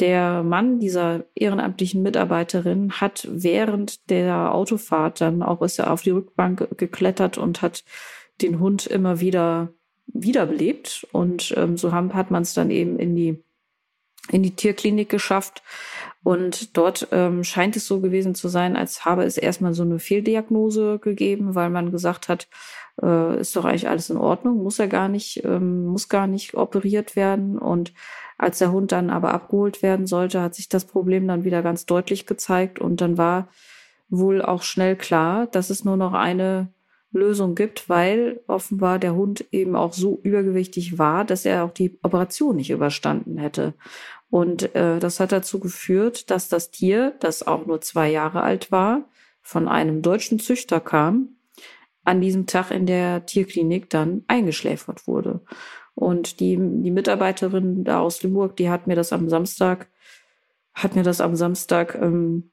[0.00, 6.10] Der Mann dieser ehrenamtlichen Mitarbeiterin hat während der Autofahrt dann auch ist er auf die
[6.10, 7.84] Rückbank geklettert und hat
[8.42, 9.72] den Hund immer wieder
[10.06, 11.06] wiederbelebt.
[11.12, 13.42] Und ähm, so haben, hat man es dann eben in die,
[14.30, 15.62] in die Tierklinik geschafft.
[16.22, 19.98] Und dort ähm, scheint es so gewesen zu sein, als habe es erstmal so eine
[19.98, 22.48] Fehldiagnose gegeben, weil man gesagt hat,
[23.02, 26.54] äh, ist doch eigentlich alles in Ordnung, muss er gar nicht, ähm, muss gar nicht
[26.54, 27.58] operiert werden.
[27.58, 27.92] Und
[28.38, 31.86] als der Hund dann aber abgeholt werden sollte, hat sich das Problem dann wieder ganz
[31.86, 32.78] deutlich gezeigt.
[32.78, 33.48] Und dann war
[34.08, 36.68] wohl auch schnell klar, dass es nur noch eine
[37.14, 41.98] Lösung gibt, weil offenbar der Hund eben auch so übergewichtig war, dass er auch die
[42.02, 43.74] Operation nicht überstanden hätte.
[44.30, 48.72] Und äh, das hat dazu geführt, dass das Tier, das auch nur zwei Jahre alt
[48.72, 49.08] war,
[49.40, 51.36] von einem deutschen Züchter kam,
[52.02, 55.40] an diesem Tag in der Tierklinik dann eingeschläfert wurde.
[55.94, 59.88] Und die, die Mitarbeiterin da aus Limburg, die hat mir das am Samstag,
[60.74, 62.50] hat mir das am Samstag ähm,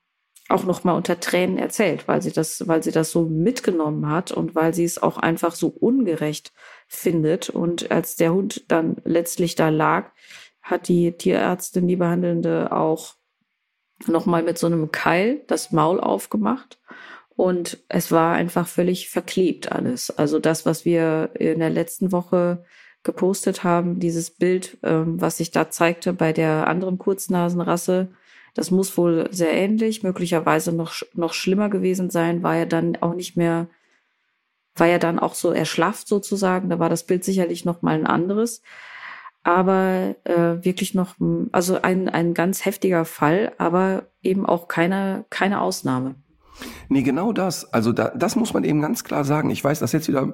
[0.52, 4.32] auch noch mal unter Tränen erzählt, weil sie das, weil sie das so mitgenommen hat
[4.32, 6.54] und weil sie es auch einfach so ungerecht
[6.88, 7.50] findet.
[7.50, 10.12] Und als der Hund dann letztlich da lag,
[10.62, 13.16] hat die Tierärztin, die Behandelnde, auch
[14.08, 16.80] noch mal mit so einem Keil das Maul aufgemacht.
[17.36, 20.12] Und es war einfach völlig verklebt alles.
[20.12, 22.64] Also das, was wir in der letzten Woche
[23.04, 28.10] gepostet haben, dieses Bild, ähm, was sich da zeigte bei der anderen Kurznasenrasse,
[28.54, 33.14] das muss wohl sehr ähnlich, möglicherweise noch, noch schlimmer gewesen sein, war ja dann auch
[33.14, 33.68] nicht mehr,
[34.76, 36.70] war ja dann auch so erschlafft sozusagen.
[36.70, 38.62] Da war das Bild sicherlich noch mal ein anderes.
[39.44, 41.16] Aber äh, wirklich noch,
[41.52, 46.16] also ein, ein ganz heftiger Fall, aber eben auch keine, keine Ausnahme.
[46.90, 47.74] Nee, genau das.
[47.74, 49.50] Also da, das muss man eben ganz klar sagen.
[49.50, 50.34] Ich weiß, dass jetzt wieder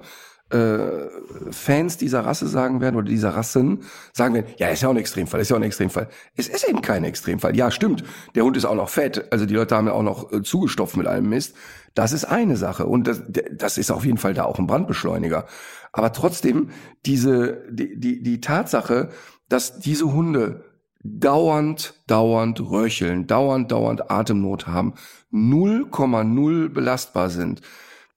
[0.50, 1.10] äh,
[1.52, 3.84] Fans dieser Rasse sagen werden oder dieser Rassen
[4.14, 6.08] sagen werden, ja, ist ja auch ein Extremfall, ist ja auch ein Extremfall.
[6.36, 7.56] Es ist eben kein Extremfall.
[7.56, 8.04] Ja, stimmt.
[8.36, 9.32] Der Hund ist auch noch fett.
[9.32, 11.56] Also die Leute haben ja auch noch äh, zugestopft mit allem Mist.
[11.96, 12.86] Das ist eine Sache.
[12.86, 15.48] Und das, das ist auf jeden Fall da auch ein Brandbeschleuniger.
[15.92, 16.70] Aber trotzdem,
[17.06, 19.10] diese, die, die, die Tatsache,
[19.50, 20.64] dass diese Hunde
[21.04, 24.94] dauernd, dauernd röcheln, dauernd, dauernd Atemnot haben,
[25.32, 27.62] 0,0 belastbar sind,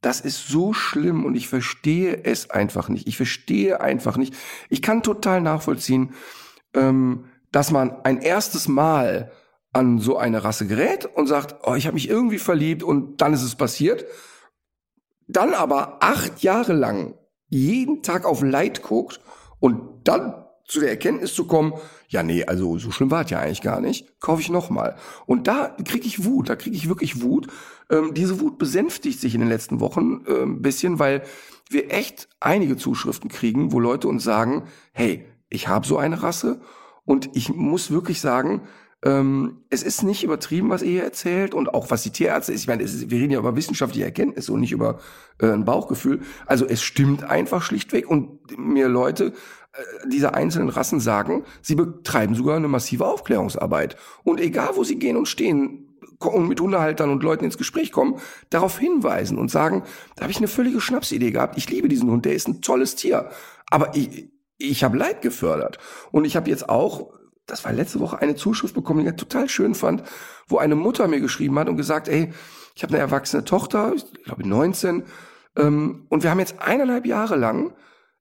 [0.01, 3.07] das ist so schlimm und ich verstehe es einfach nicht.
[3.07, 4.35] Ich verstehe einfach nicht.
[4.69, 6.15] Ich kann total nachvollziehen,
[6.75, 9.33] ähm, dass man ein erstes Mal
[9.73, 13.35] an so eine Rasse gerät und sagt, oh, ich habe mich irgendwie verliebt und dann
[13.35, 14.05] ist es passiert.
[15.29, 17.15] Dann aber acht Jahre lang
[17.49, 19.21] jeden Tag auf Leid guckt
[19.61, 21.75] und dann zu der Erkenntnis zu kommen,
[22.09, 24.97] ja nee, also so schlimm war es ja eigentlich gar nicht, kaufe ich nochmal.
[25.27, 27.49] Und da kriege ich Wut, da kriege ich wirklich Wut.
[27.91, 31.23] Ähm, diese Wut besänftigt sich in den letzten Wochen äh, ein bisschen, weil
[31.69, 36.61] wir echt einige Zuschriften kriegen, wo Leute uns sagen, hey, ich habe so eine Rasse
[37.05, 38.63] und ich muss wirklich sagen,
[39.03, 42.63] ähm, es ist nicht übertrieben, was ihr hier erzählt und auch was die Tierärzte ist.
[42.63, 44.99] Ich meine, ist, wir reden ja über wissenschaftliche Erkenntnisse und nicht über
[45.41, 46.21] äh, ein Bauchgefühl.
[46.47, 49.33] Also es stimmt einfach schlichtweg und mir Leute
[49.73, 53.97] äh, dieser einzelnen Rassen sagen, sie betreiben sogar eine massive Aufklärungsarbeit.
[54.23, 55.90] Und egal, wo sie gehen und stehen,
[56.21, 59.85] und mit Hundehaltern und Leuten ins Gespräch kommen, darauf hinweisen und sagen,
[60.17, 61.57] da habe ich eine völlige Schnapsidee gehabt.
[61.57, 63.31] Ich liebe diesen Hund, der ist ein tolles Tier.
[63.71, 65.79] Aber ich, ich habe Leid gefördert.
[66.11, 67.13] Und ich habe jetzt auch
[67.51, 70.05] das war letzte Woche eine Zuschrift bekommen, die ich total schön fand,
[70.47, 72.33] wo eine Mutter mir geschrieben hat und gesagt, ey,
[72.75, 75.05] ich habe eine erwachsene Tochter, ich glaube 19,
[75.57, 77.75] ähm, und wir haben jetzt eineinhalb Jahre lang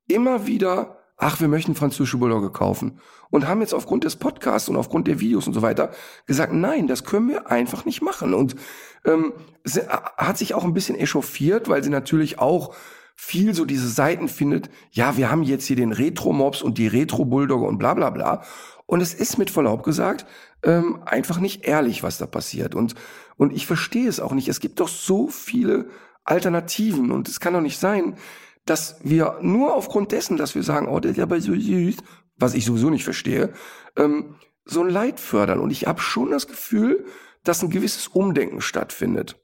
[0.08, 4.78] immer wieder, ach, wir möchten französische Bulldogge kaufen und haben jetzt aufgrund des Podcasts und
[4.78, 5.92] aufgrund der Videos und so weiter
[6.26, 8.34] gesagt, nein, das können wir einfach nicht machen.
[8.34, 8.56] Und
[9.06, 12.74] ähm, sie hat sich auch ein bisschen echauffiert, weil sie natürlich auch
[13.16, 17.66] viel so diese Seiten findet, ja, wir haben jetzt hier den Retro-Mobs und die Retro-Bulldogge
[17.66, 18.44] und bla bla bla.
[18.86, 20.26] Und es ist mit Verlaub gesagt
[20.64, 22.76] ähm, einfach nicht ehrlich, was da passiert.
[22.76, 22.96] Und,
[23.36, 24.48] und ich verstehe es auch nicht.
[24.48, 25.90] Es gibt doch so viele
[26.24, 28.16] Alternativen und es kann doch nicht sein,
[28.70, 31.98] dass wir nur aufgrund dessen, dass wir sagen, oh, der ist aber so süß,
[32.38, 33.52] was ich sowieso nicht verstehe,
[33.96, 35.60] ähm, so ein Leid fördern.
[35.60, 37.06] Und ich habe schon das Gefühl,
[37.44, 39.40] dass ein gewisses Umdenken stattfindet.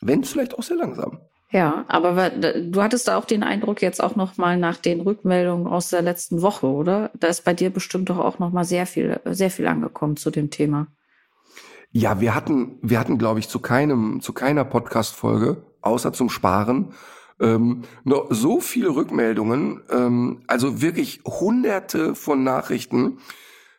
[0.00, 1.20] Wenn es vielleicht auch sehr langsam.
[1.50, 5.66] Ja, aber du hattest da auch den Eindruck jetzt auch noch mal nach den Rückmeldungen
[5.66, 7.10] aus der letzten Woche, oder?
[7.14, 10.30] Da ist bei dir bestimmt doch auch noch mal sehr viel, sehr viel angekommen zu
[10.30, 10.88] dem Thema.
[11.90, 16.92] Ja, wir hatten, wir hatten, glaube ich, zu keinem, zu keiner Podcast-Folge, außer zum Sparen,
[17.40, 23.18] ähm, noch so viele Rückmeldungen, ähm, also wirklich hunderte von Nachrichten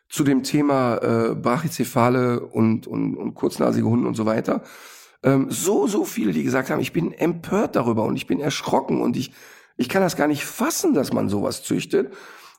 [0.08, 4.62] zu dem Thema äh, Brachycephale und, und, und kurznasige Hunde und so weiter
[5.22, 9.00] ähm, so, so viele, die gesagt haben, ich bin empört darüber und ich bin erschrocken
[9.00, 9.32] und ich,
[9.76, 12.12] ich kann das gar nicht fassen, dass man sowas züchtet.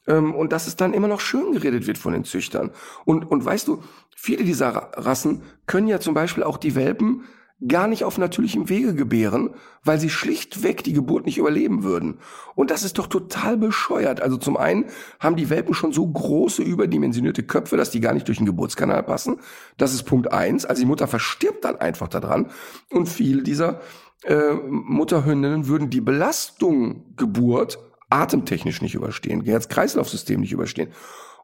[0.08, 2.72] Ähm, und dass es dann immer noch schön geredet wird von den Züchtern.
[3.06, 3.84] Und, und weißt du,
[4.16, 7.26] viele dieser Rassen können ja zum Beispiel auch die Welpen
[7.68, 9.52] gar nicht auf natürlichem Wege gebären,
[9.84, 12.20] weil sie schlichtweg die Geburt nicht überleben würden.
[12.56, 14.22] Und das ist doch total bescheuert.
[14.22, 14.86] Also zum einen
[15.20, 19.04] haben die Welpen schon so große, überdimensionierte Köpfe, dass die gar nicht durch den Geburtskanal
[19.04, 19.40] passen.
[19.78, 20.66] Das ist Punkt eins.
[20.66, 22.50] Also die Mutter verstirbt dann einfach daran.
[22.90, 23.82] Und viele dieser
[24.24, 30.90] äh, Mutterhündinnen würden die Belastung Geburt atemtechnisch nicht überstehen, Herz-Kreislauf-System nicht überstehen.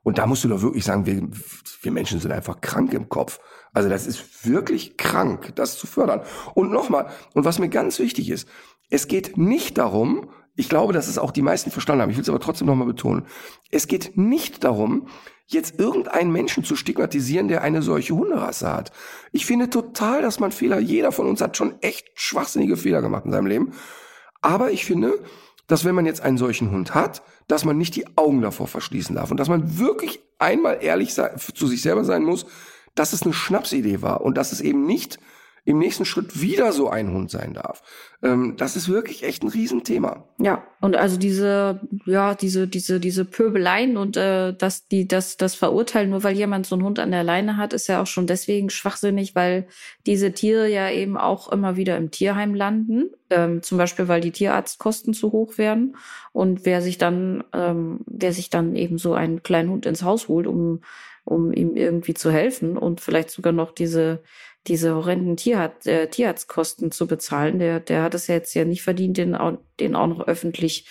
[0.04, 1.28] Und da musst du doch wirklich sagen, wir,
[1.82, 3.40] wir Menschen sind einfach krank im Kopf.
[3.78, 6.22] Also das ist wirklich krank, das zu fördern.
[6.56, 8.50] Und nochmal, und was mir ganz wichtig ist,
[8.90, 12.24] es geht nicht darum, ich glaube, dass es auch die meisten verstanden haben, ich will
[12.24, 13.28] es aber trotzdem nochmal betonen,
[13.70, 15.10] es geht nicht darum,
[15.46, 18.92] jetzt irgendeinen Menschen zu stigmatisieren, der eine solche Hunderasse hat.
[19.32, 23.26] Ich finde total, dass man Fehler, jeder von uns hat schon echt schwachsinnige Fehler gemacht
[23.26, 23.74] in seinem Leben.
[24.42, 25.20] Aber ich finde,
[25.68, 29.16] dass wenn man jetzt einen solchen Hund hat, dass man nicht die Augen davor verschließen
[29.16, 32.48] darf und dass man wirklich einmal ehrlich zu sich selber sein muss,
[33.00, 35.20] dass es eine Schnapsidee war und dass es eben nicht
[35.68, 37.84] im nächsten Schritt wieder so ein Hund sein darf.
[38.24, 40.24] Ähm, das ist wirklich echt ein Riesenthema.
[40.40, 45.56] Ja, und also diese, ja, diese, diese, diese Pöbeleien und äh, dass die, das, das
[45.56, 48.28] Verurteilen, nur weil jemand so einen Hund an der Leine hat, ist ja auch schon
[48.28, 49.68] deswegen schwachsinnig, weil
[50.06, 53.12] diese Tiere ja eben auch immer wieder im Tierheim landen.
[53.30, 55.98] Ähm, zum Beispiel, weil die Tierarztkosten zu hoch werden.
[56.32, 60.30] Und wer sich dann, ähm, wer sich dann eben so einen kleinen Hund ins Haus
[60.30, 60.80] holt, um
[61.28, 64.24] um ihm irgendwie zu helfen und vielleicht sogar noch diese
[64.68, 67.60] diese horrenden Tierarzt, äh, Tierarztkosten zu bezahlen.
[67.60, 70.90] Der, der hat es ja jetzt ja nicht verdient, den, auch, den auch noch öffentlich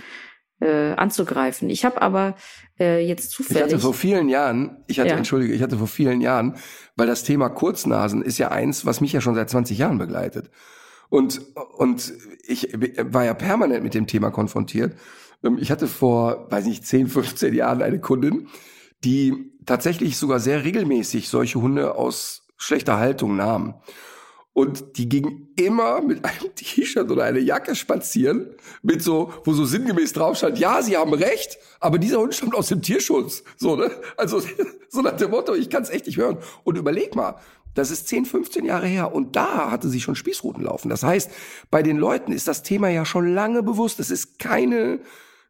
[0.60, 1.68] äh, anzugreifen.
[1.68, 2.36] Ich habe aber
[2.78, 3.66] äh, jetzt zufällig.
[3.66, 5.16] Ich hatte vor vielen Jahren, ich hatte, ja.
[5.16, 6.56] entschuldige, ich hatte vor vielen Jahren,
[6.96, 10.50] weil das Thema Kurznasen ist ja eins, was mich ja schon seit 20 Jahren begleitet.
[11.08, 11.40] Und,
[11.76, 12.14] und
[12.46, 14.96] ich war ja permanent mit dem Thema konfrontiert.
[15.44, 18.48] Ähm, ich hatte vor, weiß nicht, 10, 15 Jahren eine Kundin,
[19.04, 23.80] die tatsächlich sogar sehr regelmäßig solche Hunde aus schlechter Haltung nahm.
[24.52, 29.66] Und die ging immer mit einem T-Shirt oder einer Jacke spazieren, mit so, wo so
[29.66, 33.44] sinngemäß drauf stand, ja, sie haben recht, aber dieser Hund stammt aus dem Tierschutz.
[33.58, 33.90] So, ne?
[34.16, 34.40] Also,
[34.88, 36.38] so nach dem Motto, ich kann es echt nicht hören.
[36.64, 37.38] Und überleg mal,
[37.74, 40.88] das ist 10, 15 Jahre her und da hatte sie schon Spießruten laufen.
[40.88, 41.30] Das heißt,
[41.70, 44.00] bei den Leuten ist das Thema ja schon lange bewusst.
[44.00, 45.00] Es ist keine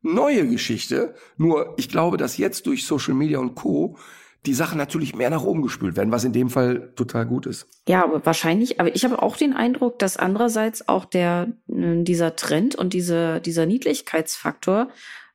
[0.03, 1.15] neue Geschichte.
[1.37, 3.97] Nur ich glaube, dass jetzt durch Social Media und Co.
[4.47, 7.69] die Sachen natürlich mehr nach oben gespült werden, was in dem Fall total gut ist.
[7.89, 12.37] Ja, aber wahrscheinlich, aber ich habe auch den Eindruck, dass andererseits auch der, äh, dieser
[12.37, 14.89] Trend und diese, dieser Niedlichkeitsfaktor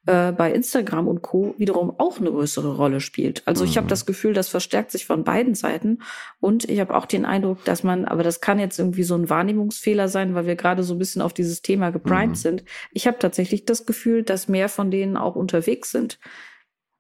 [0.08, 1.54] äh, bei Instagram und Co.
[1.60, 3.44] wiederum auch eine größere Rolle spielt.
[3.46, 3.90] Also ich habe Mhm.
[3.90, 6.00] das Gefühl, das verstärkt sich von beiden Seiten.
[6.40, 9.30] Und ich habe auch den Eindruck, dass man, aber das kann jetzt irgendwie so ein
[9.30, 12.36] Wahrnehmungsfehler sein, weil wir gerade so ein bisschen auf dieses Thema geprimed Mhm.
[12.36, 12.64] sind.
[12.92, 16.18] Ich habe tatsächlich das Gefühl, dass mehr von denen auch unterwegs sind.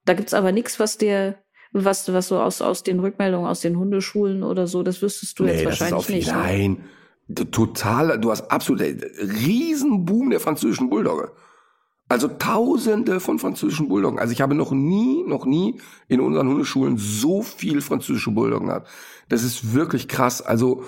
[0.05, 1.39] Da gibt's aber nichts, was dir,
[1.73, 5.45] was, was so aus, aus den Rückmeldungen aus den Hundeschulen oder so, das wüsstest du
[5.45, 6.27] jetzt wahrscheinlich nicht.
[6.27, 6.33] ne?
[6.33, 6.83] Nein,
[7.27, 11.31] d- total, du hast absolut einen Riesenboom der französischen Bulldogge.
[12.09, 14.19] Also tausende von französischen Bulldoggen.
[14.19, 15.79] Also ich habe noch nie, noch nie
[16.09, 18.89] in unseren Hundeschulen so viel französische Bulldoggen gehabt.
[19.29, 20.41] Das ist wirklich krass.
[20.41, 20.83] Also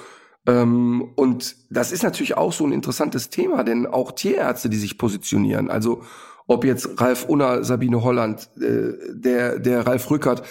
[0.46, 4.98] ähm, und das ist natürlich auch so ein interessantes Thema, denn auch Tierärzte, die sich
[4.98, 6.04] positionieren, also
[6.46, 10.43] ob jetzt Ralf Unner, Sabine Holland, äh, der, der Ralf Rückert,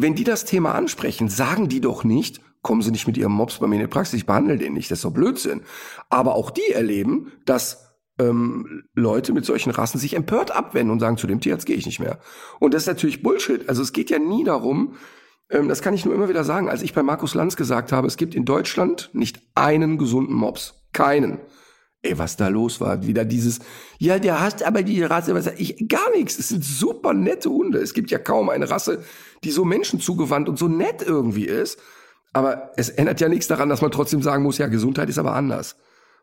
[0.00, 3.58] wenn die das Thema ansprechen, sagen die doch nicht, kommen Sie nicht mit Ihrem Mops
[3.58, 5.62] bei mir in die Praxis, ich behandle den nicht, das ist doch Blödsinn.
[6.08, 11.16] Aber auch die erleben, dass ähm, Leute mit solchen Rassen sich empört abwenden und sagen,
[11.16, 12.20] zu dem Tierarzt gehe ich nicht mehr.
[12.60, 13.68] Und das ist natürlich Bullshit.
[13.68, 14.94] Also es geht ja nie darum,
[15.50, 18.06] ähm, das kann ich nur immer wieder sagen, als ich bei Markus Lanz gesagt habe,
[18.06, 20.74] es gibt in Deutschland nicht einen gesunden Mops.
[20.92, 21.40] Keinen.
[22.02, 23.58] Ey, was da los war, wieder dieses,
[23.98, 26.38] ja, der hasst aber die Rasse, was ich, gar nichts.
[26.38, 27.78] Es sind super nette Hunde.
[27.78, 29.02] Es gibt ja kaum eine Rasse,
[29.42, 31.78] die so menschenzugewandt und so nett irgendwie ist.
[32.32, 35.34] Aber es ändert ja nichts daran, dass man trotzdem sagen muss, ja, Gesundheit ist aber
[35.34, 35.76] anders.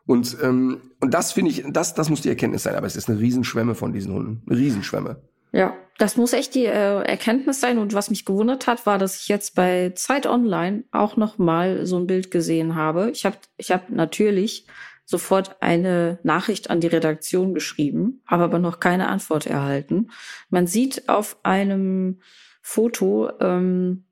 [0.06, 2.76] Und, ähm, und das finde ich, das, das muss die Erkenntnis sein.
[2.76, 4.44] Aber es ist eine Riesenschwemme von diesen Hunden.
[4.48, 5.18] Eine Riesenschwemme.
[5.52, 7.80] Ja, das muss echt die äh, Erkenntnis sein.
[7.80, 11.86] Und was mich gewundert hat, war, dass ich jetzt bei Zeit Online auch noch mal
[11.86, 13.10] so ein Bild gesehen habe.
[13.12, 14.68] Ich habe ich hab natürlich
[15.06, 20.10] sofort eine Nachricht an die Redaktion geschrieben, habe aber noch keine Antwort erhalten.
[20.50, 22.20] Man sieht auf einem
[22.62, 24.06] Foto ähm,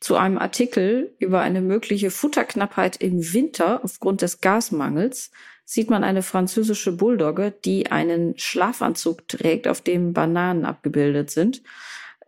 [0.00, 5.30] zu einem Artikel über eine mögliche Futterknappheit im Winter aufgrund des Gasmangels
[5.70, 11.62] sieht man eine französische Bulldogge, die einen Schlafanzug trägt, auf dem Bananen abgebildet sind.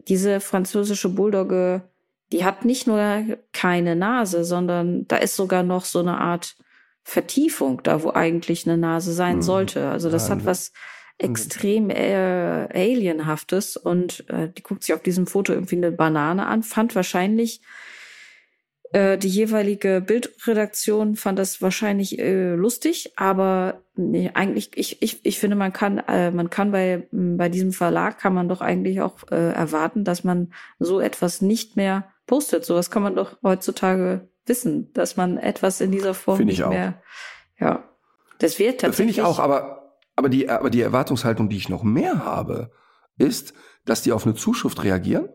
[0.08, 1.88] Diese französische Bulldogge,
[2.32, 6.56] die hat nicht nur keine Nase, sondern da ist sogar noch so eine Art
[7.02, 9.42] Vertiefung da, wo eigentlich eine Nase sein Mhm.
[9.42, 9.88] sollte.
[9.88, 10.46] Also das hat Wahnsinn.
[10.46, 10.72] was
[11.18, 16.62] extrem äh, alienhaftes und äh, die guckt sich auf diesem Foto irgendwie eine Banane an,
[16.62, 17.60] fand wahrscheinlich
[18.92, 25.38] äh, die jeweilige Bildredaktion fand das wahrscheinlich äh, lustig, aber nee, eigentlich ich, ich, ich
[25.38, 29.30] finde man kann äh, man kann bei bei diesem Verlag kann man doch eigentlich auch
[29.30, 32.64] äh, erwarten, dass man so etwas nicht mehr postet.
[32.64, 36.66] Sowas kann man doch heutzutage wissen, dass man etwas in dieser Form Finde ich nicht
[36.66, 36.70] auch.
[36.70, 37.00] mehr
[37.58, 37.90] ja
[38.40, 41.68] das wird Das finde tatsächlich ich auch, aber, aber, die, aber die Erwartungshaltung, die ich
[41.68, 42.72] noch mehr habe,
[43.16, 45.28] ist, dass die auf eine Zuschrift reagieren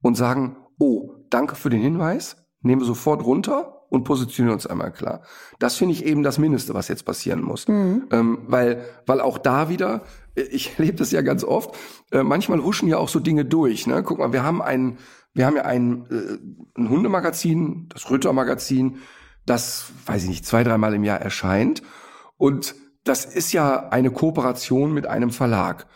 [0.00, 4.92] und sagen, oh, danke für den Hinweis, nehmen wir sofort runter und positionieren uns einmal
[4.92, 5.22] klar.
[5.58, 7.68] Das finde ich eben das Mindeste, was jetzt passieren muss.
[7.68, 8.06] Mhm.
[8.10, 10.02] Ähm, weil, weil auch da wieder,
[10.34, 11.74] ich erlebe das ja ganz oft,
[12.12, 13.86] äh, manchmal huschen ja auch so Dinge durch.
[13.86, 14.02] Ne?
[14.02, 14.98] Guck mal, wir haben ein,
[15.34, 18.98] wir haben ja ein, äh, ein Hundemagazin, das Rütter-Magazin,
[19.46, 21.82] das, weiß ich nicht, zwei, dreimal im Jahr erscheint.
[22.36, 25.86] Und das ist ja eine Kooperation mit einem Verlag.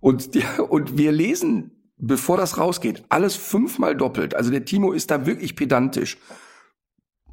[0.00, 4.34] Und, die, und wir lesen, bevor das rausgeht, alles fünfmal doppelt.
[4.34, 6.18] Also der Timo ist da wirklich pedantisch.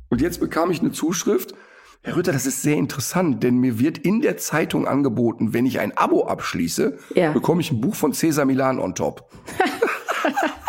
[0.10, 1.56] Und jetzt bekam ich eine Zuschrift.
[2.02, 5.80] Herr Rütter, das ist sehr interessant, denn mir wird in der Zeitung angeboten, wenn ich
[5.80, 7.32] ein Abo abschließe, Ja.
[7.32, 9.32] bekomme ich ein Buch von Cesar Milan on top.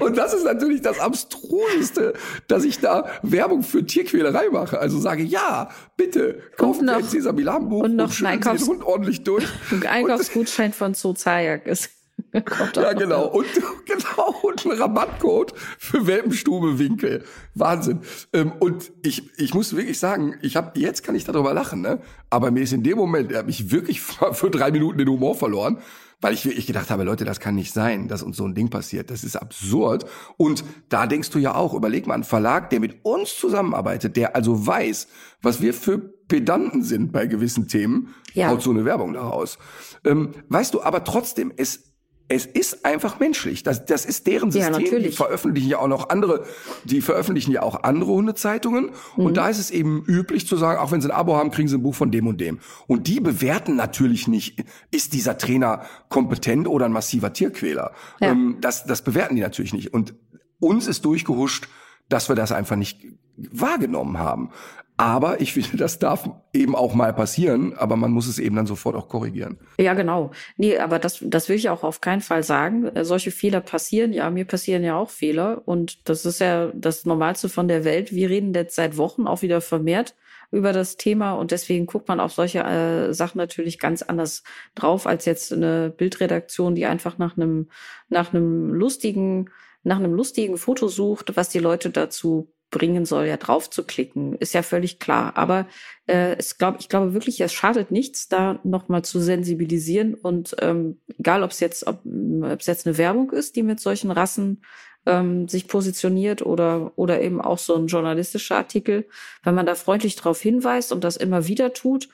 [0.00, 2.14] Und das ist natürlich das Abstruseste,
[2.46, 4.78] dass ich da Werbung für Tierquälerei mache.
[4.78, 8.42] Also sage, ja, bitte, kaufen Sie noch- ein Cesar Milan Buch und noch schütteln ein
[8.42, 9.44] Sie den Einkaufs- Hund ordentlich durch.
[9.70, 11.90] ein Einkaufsgutschein von Zoo Zayak ist
[12.74, 13.26] Ja, genau.
[13.28, 13.46] Und,
[13.86, 14.34] genau.
[14.42, 17.24] Und ein Rabattcode für Welpenstube Winkel.
[17.54, 18.00] Wahnsinn.
[18.32, 22.00] Ähm, und ich, ich muss wirklich sagen, ich habe, jetzt kann ich darüber lachen, ne?
[22.28, 25.36] Aber mir ist in dem Moment, er hat mich wirklich für drei Minuten den Humor
[25.36, 25.78] verloren,
[26.20, 28.70] weil ich wirklich gedacht habe, Leute, das kann nicht sein, dass uns so ein Ding
[28.70, 29.10] passiert.
[29.10, 30.04] Das ist absurd.
[30.36, 34.34] Und da denkst du ja auch, überleg mal, ein Verlag, der mit uns zusammenarbeitet, der
[34.34, 35.06] also weiß,
[35.42, 38.48] was wir für Pedanten sind bei gewissen Themen, Ja.
[38.48, 39.58] haut so eine Werbung daraus.
[40.04, 41.87] Ähm, weißt du, aber trotzdem, es,
[42.28, 43.62] es ist einfach menschlich.
[43.62, 44.78] Das, das ist deren Ja, System.
[44.78, 45.16] die natürlich.
[45.16, 46.44] veröffentlichen ja auch noch andere,
[46.84, 48.90] die veröffentlichen ja auch andere Hundezeitungen.
[49.16, 49.24] Mhm.
[49.24, 51.68] Und da ist es eben üblich zu sagen, auch wenn sie ein Abo haben, kriegen
[51.68, 52.58] sie ein Buch von dem und dem.
[52.86, 57.92] Und die bewerten natürlich nicht, ist dieser Trainer kompetent oder ein massiver Tierquäler.
[58.20, 58.32] Ja.
[58.32, 59.94] Ähm, das, das bewerten die natürlich nicht.
[59.94, 60.14] Und
[60.60, 61.68] uns ist durchgehuscht,
[62.10, 63.00] dass wir das einfach nicht
[63.36, 64.50] wahrgenommen haben.
[64.98, 68.66] Aber ich finde, das darf eben auch mal passieren, aber man muss es eben dann
[68.66, 69.56] sofort auch korrigieren.
[69.78, 70.32] Ja, genau.
[70.56, 72.84] Nee, aber das, das will ich auch auf keinen Fall sagen.
[72.88, 74.12] Äh, solche Fehler passieren.
[74.12, 75.62] Ja, mir passieren ja auch Fehler.
[75.66, 78.12] Und das ist ja das Normalste von der Welt.
[78.12, 80.16] Wir reden jetzt seit Wochen auch wieder vermehrt
[80.50, 84.42] über das Thema und deswegen guckt man auf solche äh, Sachen natürlich ganz anders
[84.74, 87.68] drauf als jetzt eine Bildredaktion, die einfach nach einem
[88.08, 89.50] nach einem lustigen
[89.82, 94.34] nach einem lustigen Foto sucht, was die Leute dazu bringen soll, ja drauf zu klicken,
[94.34, 95.36] ist ja völlig klar.
[95.36, 95.66] Aber
[96.06, 101.00] äh, es glaub, ich glaube wirklich, es schadet nichts, da nochmal zu sensibilisieren und ähm,
[101.18, 104.62] egal, ob es jetzt, ob es jetzt eine Werbung ist, die mit solchen Rassen
[105.06, 109.08] ähm, sich positioniert oder oder eben auch so ein journalistischer Artikel,
[109.42, 112.08] wenn man da freundlich darauf hinweist und das immer wieder tut,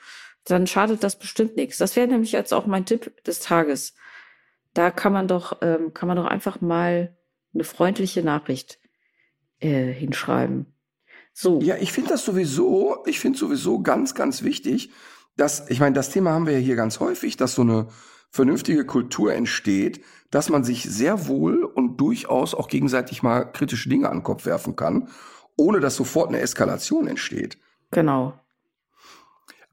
[0.45, 1.77] dann schadet das bestimmt nichts.
[1.77, 3.95] Das wäre nämlich jetzt auch mein Tipp des Tages.
[4.73, 7.15] Da kann man doch ähm, kann man doch einfach mal
[7.53, 8.79] eine freundliche Nachricht
[9.59, 10.67] äh, hinschreiben.
[11.33, 11.59] So.
[11.61, 14.91] Ja, ich finde das sowieso, ich finde sowieso ganz, ganz wichtig,
[15.35, 17.87] dass, ich meine, das Thema haben wir ja hier ganz häufig, dass so eine
[18.31, 20.01] vernünftige Kultur entsteht,
[20.31, 24.45] dass man sich sehr wohl und durchaus auch gegenseitig mal kritische Dinge an den Kopf
[24.45, 25.09] werfen kann,
[25.57, 27.57] ohne dass sofort eine Eskalation entsteht.
[27.91, 28.33] Genau.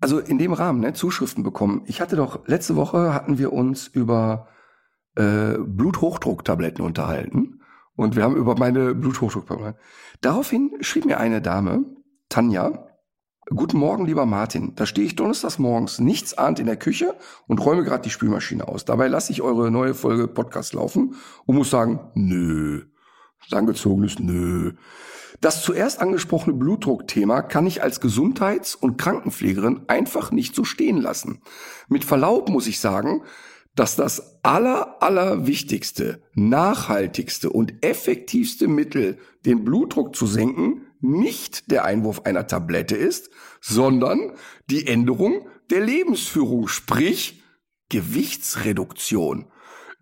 [0.01, 1.83] Also in dem Rahmen, ne, Zuschriften bekommen.
[1.87, 4.49] Ich hatte doch, letzte Woche hatten wir uns über
[5.15, 7.62] äh, Bluthochdrucktabletten unterhalten.
[7.97, 9.75] Und wir haben über meine Bluthochdruck.
[10.21, 11.85] Daraufhin schrieb mir eine Dame,
[12.29, 12.89] Tanja,
[13.51, 14.75] Guten Morgen, lieber Martin.
[14.77, 17.17] Da stehe ich donnerstags morgens nichts ahnt in der Küche
[17.49, 18.85] und räume gerade die Spülmaschine aus.
[18.85, 22.85] Dabei lasse ich eure neue Folge Podcast laufen und muss sagen, nö.
[23.51, 24.75] Angezogenes Nö.
[25.41, 31.43] Das zuerst angesprochene Blutdruckthema kann ich als Gesundheits- und Krankenpflegerin einfach nicht so stehen lassen.
[31.89, 33.23] Mit Verlaub muss ich sagen,
[33.75, 41.85] dass das aller, aller wichtigste, nachhaltigste und effektivste Mittel, den Blutdruck zu senken, nicht der
[41.85, 44.33] Einwurf einer Tablette ist, sondern
[44.71, 47.43] die Änderung der Lebensführung, sprich
[47.89, 49.47] Gewichtsreduktion.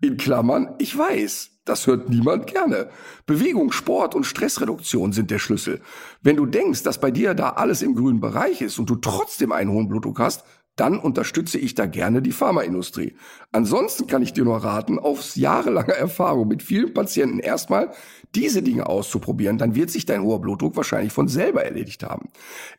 [0.01, 2.89] In Klammern, ich weiß, das hört niemand gerne.
[3.25, 5.81] Bewegung, Sport und Stressreduktion sind der Schlüssel.
[6.21, 9.51] Wenn du denkst, dass bei dir da alles im grünen Bereich ist und du trotzdem
[9.51, 10.43] einen hohen Blutdruck hast,
[10.75, 13.15] dann unterstütze ich da gerne die Pharmaindustrie.
[13.51, 17.91] Ansonsten kann ich dir nur raten, aufs jahrelange Erfahrung mit vielen Patienten erstmal
[18.33, 22.29] diese Dinge auszuprobieren, dann wird sich dein hoher Blutdruck wahrscheinlich von selber erledigt haben.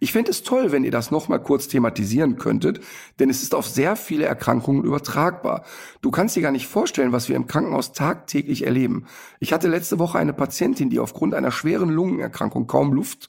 [0.00, 2.80] Ich fände es toll, wenn ihr das nochmal kurz thematisieren könntet,
[3.18, 5.64] denn es ist auf sehr viele Erkrankungen übertragbar.
[6.00, 9.04] Du kannst dir gar nicht vorstellen, was wir im Krankenhaus tagtäglich erleben.
[9.40, 13.28] Ich hatte letzte Woche eine Patientin, die aufgrund einer schweren Lungenerkrankung kaum Luft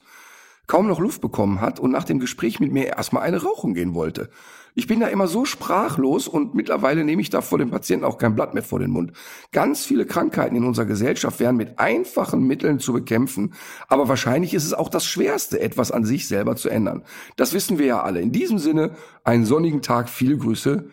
[0.66, 3.94] kaum noch Luft bekommen hat und nach dem Gespräch mit mir erstmal eine rauchen gehen
[3.94, 4.30] wollte.
[4.76, 8.18] Ich bin da immer so sprachlos und mittlerweile nehme ich da vor dem Patienten auch
[8.18, 9.12] kein Blatt mehr vor den Mund.
[9.52, 13.54] Ganz viele Krankheiten in unserer Gesellschaft wären mit einfachen Mitteln zu bekämpfen,
[13.86, 17.04] aber wahrscheinlich ist es auch das Schwerste, etwas an sich selber zu ändern.
[17.36, 18.20] Das wissen wir ja alle.
[18.20, 20.90] In diesem Sinne, einen sonnigen Tag, viele Grüße,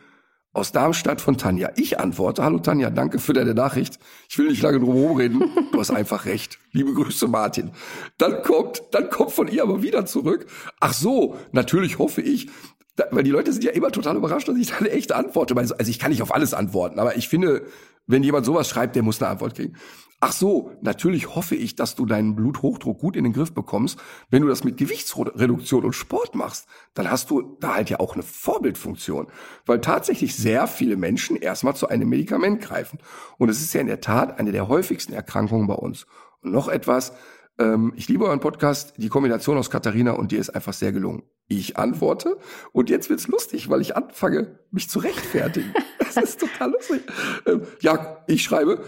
[0.53, 1.71] aus Darmstadt von Tanja.
[1.75, 3.99] Ich antworte, hallo Tanja, danke für deine Nachricht.
[4.29, 5.43] Ich will nicht lange drum herum reden.
[5.71, 6.59] Du hast einfach recht.
[6.71, 7.71] Liebe Grüße, Martin.
[8.17, 10.47] Dann kommt, dann kommt von ihr aber wieder zurück.
[10.79, 12.49] Ach so, natürlich hoffe ich,
[12.97, 15.55] da, weil die Leute sind ja immer total überrascht, dass ich da eine echte Antwort
[15.57, 17.65] Also ich kann nicht auf alles antworten, aber ich finde,
[18.07, 19.77] wenn jemand sowas schreibt, der muss eine Antwort kriegen.
[20.23, 23.99] Ach so, natürlich hoffe ich, dass du deinen Bluthochdruck gut in den Griff bekommst.
[24.29, 28.13] Wenn du das mit Gewichtsreduktion und Sport machst, dann hast du da halt ja auch
[28.13, 29.27] eine Vorbildfunktion.
[29.65, 32.99] Weil tatsächlich sehr viele Menschen erstmal zu einem Medikament greifen.
[33.39, 36.05] Und es ist ja in der Tat eine der häufigsten Erkrankungen bei uns.
[36.41, 37.13] Und noch etwas,
[37.57, 41.23] ähm, ich liebe euren Podcast, die Kombination aus Katharina und dir ist einfach sehr gelungen.
[41.47, 42.37] Ich antworte
[42.73, 45.73] und jetzt wird's lustig, weil ich anfange, mich zu rechtfertigen.
[46.13, 47.03] Das ist total lustig.
[47.45, 48.83] Ähm, ja, ich schreibe,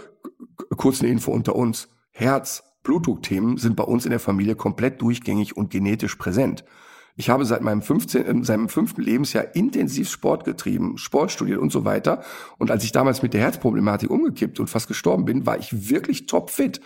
[0.76, 1.88] kurz eine Info unter uns.
[2.10, 6.64] Herz, Blutdruckthemen sind bei uns in der Familie komplett durchgängig und genetisch präsent.
[7.16, 11.70] Ich habe seit meinem 15, äh, seit fünften Lebensjahr intensiv Sport getrieben, Sport studiert und
[11.70, 12.22] so weiter.
[12.58, 16.26] Und als ich damals mit der Herzproblematik umgekippt und fast gestorben bin, war ich wirklich
[16.26, 16.80] topfit.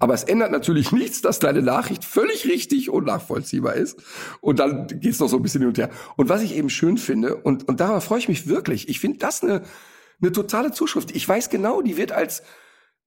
[0.00, 4.00] Aber es ändert natürlich nichts, dass deine Nachricht völlig richtig und nachvollziehbar ist.
[4.40, 5.90] Und dann geht's noch so ein bisschen hin und her.
[6.16, 9.18] Und was ich eben schön finde, und, und darauf freue ich mich wirklich, ich finde
[9.18, 9.62] das eine,
[10.20, 11.14] eine totale Zuschrift.
[11.14, 12.42] Ich weiß genau, die wird als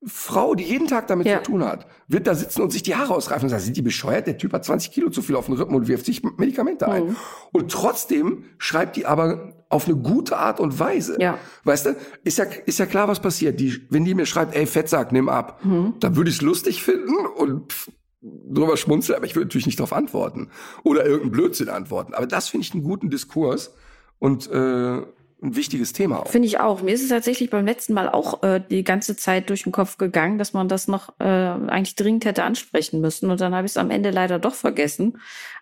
[0.04, 1.44] Frau, die jeden Tag damit ja.
[1.44, 3.84] zu tun hat, wird da sitzen und sich die Haare ausreifen und sagen, sind die
[3.84, 4.26] bescheuert?
[4.26, 7.10] Der Typ hat 20 Kilo zu viel auf den Rippen und wirft sich Medikamente ein.
[7.10, 7.16] Mhm.
[7.52, 11.18] Und trotzdem schreibt die aber auf eine gute Art und Weise.
[11.20, 11.38] Ja.
[11.66, 13.60] Weißt du, ist ja, ist ja klar, was passiert.
[13.60, 15.94] Die, wenn die mir schreibt, ey, Fettsack, nimm ab, mhm.
[16.00, 17.92] dann würde ich es lustig finden und pff,
[18.22, 20.50] drüber schmunzeln, aber ich würde natürlich nicht darauf antworten.
[20.84, 22.14] Oder irgendeinen Blödsinn antworten.
[22.14, 23.74] Aber das finde ich einen guten Diskurs.
[24.20, 25.02] Und äh,
[25.44, 26.28] ein wichtiges Thema auch.
[26.28, 26.82] Finde ich auch.
[26.84, 29.98] Mir ist es tatsächlich beim letzten Mal auch äh, die ganze Zeit durch den Kopf
[29.98, 33.32] gegangen, dass man das noch äh, eigentlich dringend hätte ansprechen müssen.
[33.32, 35.18] Und dann habe ich es am Ende leider doch vergessen.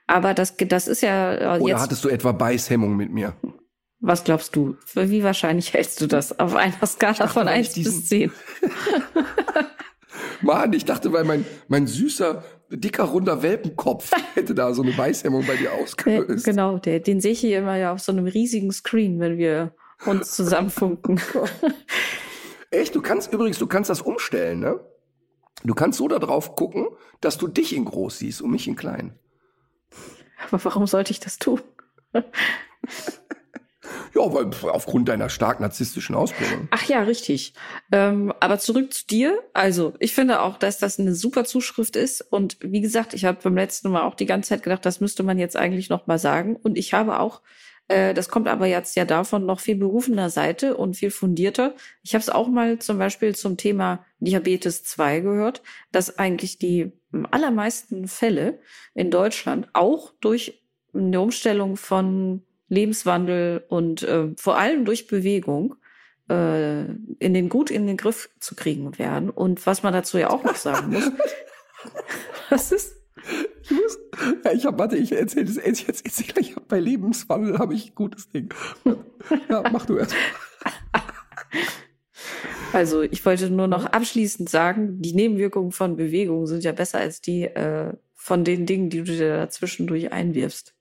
[0.05, 1.81] Aber das, das ist ja äh, Oder jetzt.
[1.81, 3.35] hattest du etwa Beißhemmung mit mir?
[4.01, 4.75] Was glaubst du?
[4.85, 8.09] Für wie wahrscheinlich hältst du das auf einer Skala von weil ich 1 diesen- bis
[8.09, 8.31] 10?
[10.41, 15.45] Mann, ich dachte, weil mein, mein süßer, dicker, runder Welpenkopf hätte da so eine Beißhemmung
[15.45, 16.45] bei dir Der, ausgelöst.
[16.45, 19.73] genau, der, den sehe ich hier immer ja auf so einem riesigen Screen, wenn wir
[20.05, 21.19] uns zusammenfunken.
[22.71, 22.95] Echt?
[22.95, 24.79] Du kannst übrigens, du kannst das umstellen, ne?
[25.63, 26.87] Du kannst so da drauf gucken,
[27.19, 29.17] dass du dich in groß siehst und mich in klein.
[30.49, 31.59] Aber warum sollte ich das tun?
[34.15, 36.67] Ja, weil aufgrund deiner stark narzisstischen Ausprägung.
[36.71, 37.53] Ach ja, richtig.
[37.91, 39.39] Ähm, aber zurück zu dir.
[39.53, 42.21] Also, ich finde auch, dass das eine super Zuschrift ist.
[42.21, 45.23] Und wie gesagt, ich habe beim letzten Mal auch die ganze Zeit gedacht, das müsste
[45.23, 46.55] man jetzt eigentlich noch mal sagen.
[46.55, 47.41] Und ich habe auch,
[47.87, 51.75] äh, das kommt aber jetzt ja davon noch viel berufener Seite und viel fundierter.
[52.03, 55.61] Ich habe es auch mal zum Beispiel zum Thema Diabetes 2 gehört,
[55.91, 56.91] dass eigentlich die
[57.31, 58.59] allermeisten Fälle
[58.93, 60.61] in Deutschland auch durch
[60.93, 65.75] eine Umstellung von Lebenswandel und äh, vor allem durch Bewegung
[66.29, 69.29] äh, in den gut in den Griff zu kriegen werden.
[69.29, 71.11] Und was man dazu ja auch noch sagen muss,
[72.49, 72.95] was ist?
[73.63, 73.99] Ich muss,
[74.45, 77.89] ja, ich habe, warte, ich erzähle das jetzt, jetzt erzähl gleich, bei Lebenswandel habe ich
[77.89, 78.53] ein gutes Ding.
[79.49, 80.15] Ja, mach du erst.
[82.71, 87.19] Also ich wollte nur noch abschließend sagen, die Nebenwirkungen von Bewegung sind ja besser als
[87.19, 90.75] die äh, von den Dingen, die du dir dazwischendurch einwirfst.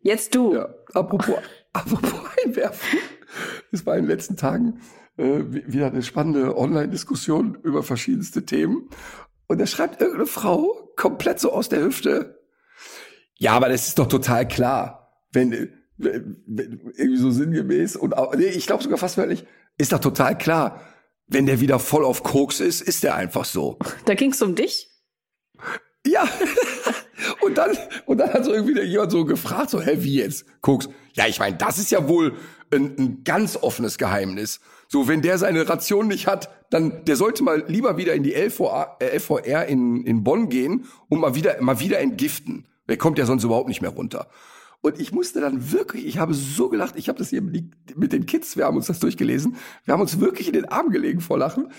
[0.00, 0.54] Jetzt du.
[0.54, 1.36] Ja, apropos,
[1.72, 2.98] apropos einwerfen.
[3.72, 4.80] Es war in den letzten Tagen
[5.16, 8.88] äh, wi- wieder eine spannende Online-Diskussion über verschiedenste Themen.
[9.46, 12.40] Und da schreibt irgendeine Frau komplett so aus der Hüfte.
[13.36, 15.24] Ja, aber das ist doch total klar.
[15.32, 19.44] Wenn, äh, wenn, wenn irgendwie so sinngemäß und nee, ich glaube sogar fast wörtlich,
[19.78, 20.80] ist doch total klar.
[21.26, 23.78] Wenn der wieder voll auf Koks ist, ist der einfach so.
[24.06, 24.88] Da ging's um dich.
[26.06, 26.26] Ja.
[27.40, 30.46] und dann, und dann hat so irgendwie jemand so gefragt, so, hä, wie jetzt?
[30.60, 30.88] Koks.
[31.14, 32.34] Ja, ich meine, das ist ja wohl
[32.72, 34.60] ein, ein ganz offenes Geheimnis.
[34.88, 38.34] So, wenn der seine Ration nicht hat, dann, der sollte mal lieber wieder in die
[38.34, 42.66] LVA, äh, LVR in, in Bonn gehen und mal wieder, mal wieder entgiften.
[42.88, 44.28] Der kommt ja sonst überhaupt nicht mehr runter.
[44.82, 48.12] Und ich musste dann wirklich, ich habe so gelacht, ich habe das hier mit mit
[48.12, 51.20] den Kids, wir haben uns das durchgelesen, wir haben uns wirklich in den Arm gelegen
[51.20, 51.70] vor Lachen.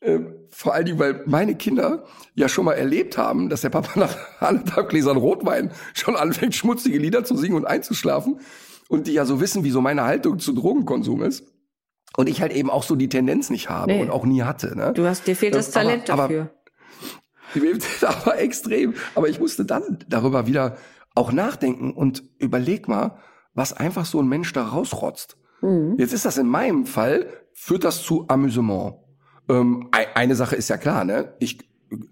[0.00, 3.98] Ähm, vor allen Dingen, weil meine Kinder ja schon mal erlebt haben, dass der Papa
[3.98, 8.40] nach anderthalb Gläsern Rotwein schon anfängt, schmutzige Lieder zu singen und einzuschlafen.
[8.88, 11.44] Und die ja so wissen, wie so meine Haltung zu Drogenkonsum ist.
[12.16, 14.00] Und ich halt eben auch so die Tendenz nicht habe Nee.
[14.02, 14.74] und auch nie hatte.
[14.76, 14.92] Ne?
[14.94, 16.50] Du hast dir fehlt das Ähm, aber- Talent aber- dafür.
[18.08, 18.94] aber extrem.
[19.14, 20.76] Aber ich musste dann darüber wieder
[21.14, 23.18] auch nachdenken und überleg mal,
[23.54, 25.36] was einfach so ein Mensch da rausrotzt.
[25.60, 25.96] Mhm.
[25.98, 28.94] Jetzt ist das in meinem Fall, führt das zu Amüsement.
[29.48, 31.32] Ähm, ei- eine Sache ist ja klar, ne?
[31.38, 31.58] Ich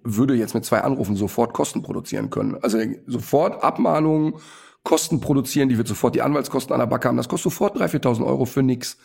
[0.02, 2.56] würde jetzt mit zwei Anrufen sofort Kosten produzieren können.
[2.62, 4.34] Also sofort Abmahnungen,
[4.84, 7.16] Kosten produzieren, die wird sofort die Anwaltskosten an der Backe haben.
[7.16, 7.88] Das kostet sofort 3.000,
[8.20, 8.96] 4.000 Euro für nix.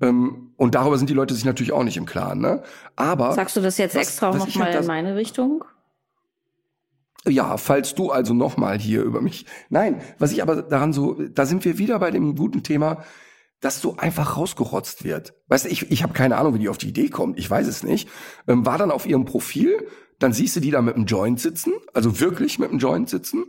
[0.00, 2.62] Ähm, und darüber sind die Leute sich natürlich auch nicht im Klaren, ne?
[2.96, 5.14] Aber Sagst du das jetzt was- extra auch was noch ich mal halt in meine
[5.16, 5.64] Richtung?
[7.26, 9.46] Ja, falls du also nochmal hier über mich.
[9.70, 13.04] Nein, was ich aber daran so, da sind wir wieder bei dem guten Thema,
[13.62, 15.34] dass so einfach rausgerotzt wird.
[15.48, 17.66] Weißt du, ich, ich habe keine Ahnung, wie die auf die Idee kommt, ich weiß
[17.66, 18.08] es nicht.
[18.46, 19.86] Ähm, war dann auf ihrem Profil,
[20.22, 23.44] dann siehst du die da mit einem Joint sitzen, also wirklich mit einem Joint sitzen.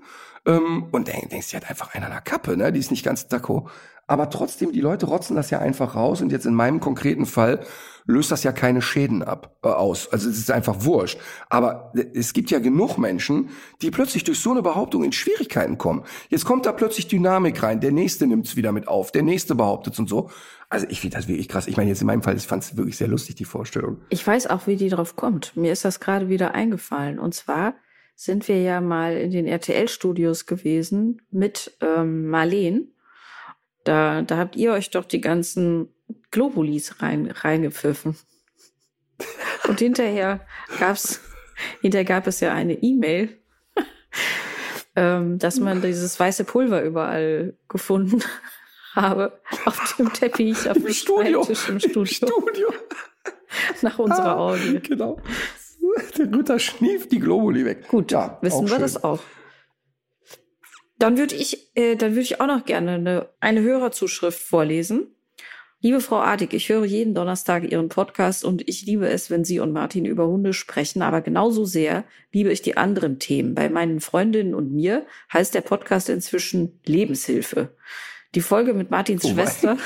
[0.45, 2.71] Ähm, und denk, denkst, die hat einfach einen an der Kappe, ne?
[2.71, 3.69] Die ist nicht ganz dacko.
[4.05, 7.61] Aber trotzdem, die Leute rotzen das ja einfach raus und jetzt in meinem konkreten Fall
[8.05, 10.11] löst das ja keine Schäden ab äh, aus.
[10.11, 11.17] Also es ist einfach wurscht.
[11.49, 13.49] Aber es gibt ja genug Menschen,
[13.82, 16.03] die plötzlich durch so eine Behauptung in Schwierigkeiten kommen.
[16.28, 17.80] Jetzt kommt da plötzlich Dynamik rein.
[17.80, 20.30] Der nächste nimmt's wieder mit auf, der nächste behauptet's und so.
[20.74, 21.67] Also ich finde das wirklich krass.
[21.67, 24.01] Ich meine jetzt in meinem Fall, ich fand es wirklich sehr lustig die Vorstellung.
[24.09, 25.55] Ich weiß auch, wie die drauf kommt.
[25.55, 27.19] Mir ist das gerade wieder eingefallen.
[27.19, 27.76] Und zwar
[28.15, 32.91] sind wir ja mal in den RTL-Studios gewesen mit ähm, Marleen.
[33.84, 35.89] Da, da habt ihr euch doch die ganzen
[36.32, 38.17] Globulis rein, reingepfiffen.
[39.67, 40.43] Und hinterher
[40.80, 41.21] gab's,
[41.82, 43.38] hinterher gab es ja eine E-Mail,
[44.95, 48.24] ähm, dass man dieses weiße Pulver überall gefunden
[48.95, 49.39] habe.
[49.65, 52.05] Auf dem Teppich, auf dem Schreibtisch im Studio.
[52.05, 52.73] Studio.
[53.81, 54.81] Nach unserer Ah, Augen.
[54.83, 55.19] Genau.
[56.17, 57.87] Der Luther schnieft die Globuli weg.
[57.87, 58.81] Gut, ja, wissen wir schön.
[58.81, 59.19] das auch.
[60.97, 65.07] Dann würde ich, äh, dann würde ich auch noch gerne eine, eine Hörerzuschrift vorlesen.
[65.81, 69.59] Liebe Frau Artig, ich höre jeden Donnerstag Ihren Podcast und ich liebe es, wenn Sie
[69.59, 73.53] und Martin über Hunde sprechen, aber genauso sehr liebe ich die anderen Themen.
[73.53, 77.75] Bei meinen Freundinnen und mir heißt der Podcast inzwischen Lebenshilfe.
[78.36, 79.29] Die Folge mit Martins Oh.
[79.29, 79.77] Schwester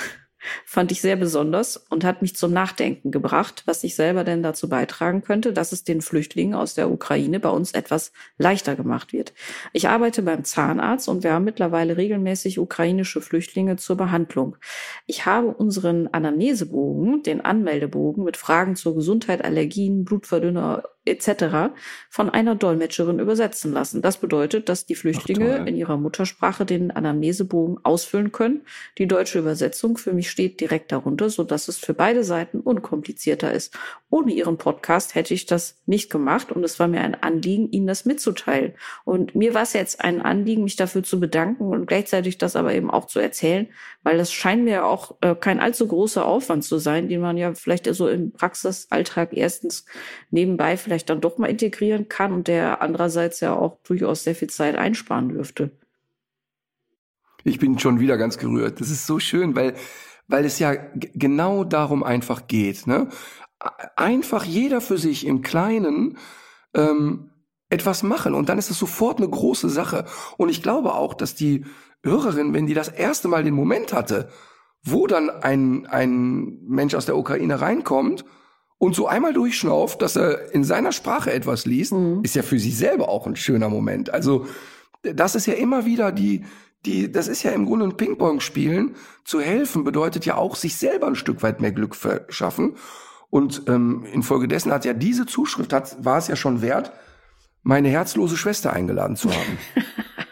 [0.66, 4.70] fand ich sehr besonders und hat mich zum Nachdenken gebracht, was ich selber denn dazu
[4.70, 9.34] beitragen könnte, dass es den Flüchtlingen aus der Ukraine bei uns etwas leichter gemacht wird.
[9.74, 14.58] Ich arbeite beim Zahnarzt und wir haben mittlerweile regelmäßig ukrainische Flüchtlinge zur Behandlung.
[15.06, 21.74] Ich habe unseren Anamnesebogen, den Anmeldebogen mit Fragen zur Gesundheit, Allergien, Blutverdünner etc.
[22.10, 24.02] von einer Dolmetscherin übersetzen lassen.
[24.02, 28.62] Das bedeutet, dass die Flüchtlinge in ihrer Muttersprache den Anamnesebogen ausfüllen können.
[28.98, 33.52] Die deutsche Übersetzung für mich steht direkt darunter, so dass es für beide Seiten unkomplizierter
[33.52, 33.78] ist.
[34.10, 37.88] Ohne ihren Podcast hätte ich das nicht gemacht und es war mir ein Anliegen, ihnen
[37.88, 38.74] das mitzuteilen.
[39.04, 42.74] Und mir war es jetzt ein Anliegen, mich dafür zu bedanken und gleichzeitig das aber
[42.74, 43.68] eben auch zu erzählen,
[44.04, 47.54] weil das scheint mir auch äh, kein allzu großer Aufwand zu sein, den man ja
[47.54, 49.86] vielleicht so im Praxisalltag erstens
[50.32, 54.34] nebenbei vielleicht vielleicht dann doch mal integrieren kann und der andererseits ja auch durchaus sehr
[54.34, 55.70] viel Zeit einsparen dürfte.
[57.44, 58.82] Ich bin schon wieder ganz gerührt.
[58.82, 59.76] Das ist so schön, weil,
[60.28, 60.74] weil es ja
[61.14, 62.88] genau darum einfach geht.
[62.88, 63.10] Ne?
[63.96, 66.18] Einfach jeder für sich im Kleinen
[66.74, 67.30] ähm,
[67.70, 70.06] etwas machen und dann ist es sofort eine große Sache.
[70.38, 71.64] Und ich glaube auch, dass die
[72.04, 74.30] Hörerin, wenn die das erste Mal den Moment hatte,
[74.84, 78.26] wo dann ein, ein Mensch aus der Ukraine reinkommt
[78.80, 82.22] und so einmal durchschnauft, dass er in seiner Sprache etwas liest, mhm.
[82.24, 84.14] ist ja für sie selber auch ein schöner Moment.
[84.14, 84.46] Also
[85.02, 86.46] das ist ja immer wieder die,
[86.86, 88.96] die, das ist ja im Grunde ein Ping-Pong spielen.
[89.24, 92.76] Zu helfen bedeutet ja auch, sich selber ein Stück weit mehr Glück verschaffen.
[93.30, 96.94] Und ähm, infolgedessen hat ja diese Zuschrift, hat, war es ja schon wert,
[97.64, 99.58] meine herzlose Schwester eingeladen zu haben.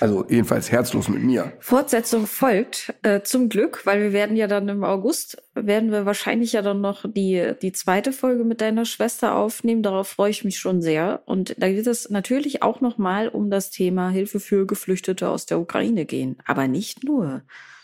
[0.00, 1.52] Also jedenfalls herzlos mit mir.
[1.60, 6.52] Fortsetzung folgt, äh, zum Glück, weil wir werden ja dann im August, werden wir wahrscheinlich
[6.52, 9.82] ja dann noch die, die zweite Folge mit deiner Schwester aufnehmen.
[9.82, 11.22] Darauf freue ich mich schon sehr.
[11.26, 15.58] Und da wird es natürlich auch nochmal um das Thema Hilfe für Geflüchtete aus der
[15.58, 16.38] Ukraine gehen.
[16.46, 17.42] Aber nicht nur.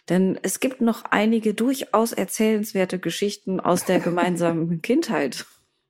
[0.09, 5.47] Denn es gibt noch einige durchaus erzählenswerte Geschichten aus der gemeinsamen Kindheit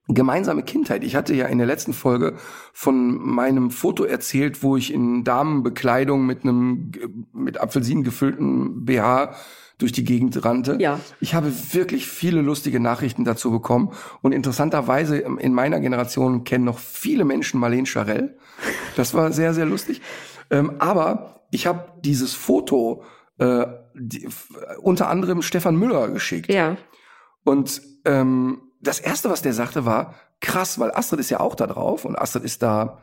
[0.08, 1.02] gemeinsame Kindheit.
[1.02, 2.34] Ich hatte ja in der letzten Folge
[2.72, 6.92] von meinem Foto erzählt, wo ich in Damenbekleidung mit einem
[7.32, 9.34] mit Apfelsinen gefüllten BH
[9.78, 10.76] durch die Gegend rannte.
[10.78, 11.00] Ja.
[11.20, 13.92] Ich habe wirklich viele lustige Nachrichten dazu bekommen
[14.22, 18.36] und interessanterweise in meiner Generation kennen noch viele Menschen Marlene Charell.
[18.96, 20.02] Das war sehr sehr lustig.
[20.50, 23.02] Ähm, aber ich habe dieses Foto
[23.38, 24.28] äh, die,
[24.80, 26.52] unter anderem Stefan Müller geschickt.
[26.52, 26.76] Ja.
[27.44, 31.66] Und ähm, das erste, was der sagte, war krass, weil Astrid ist ja auch da
[31.66, 33.02] drauf und Astrid ist da,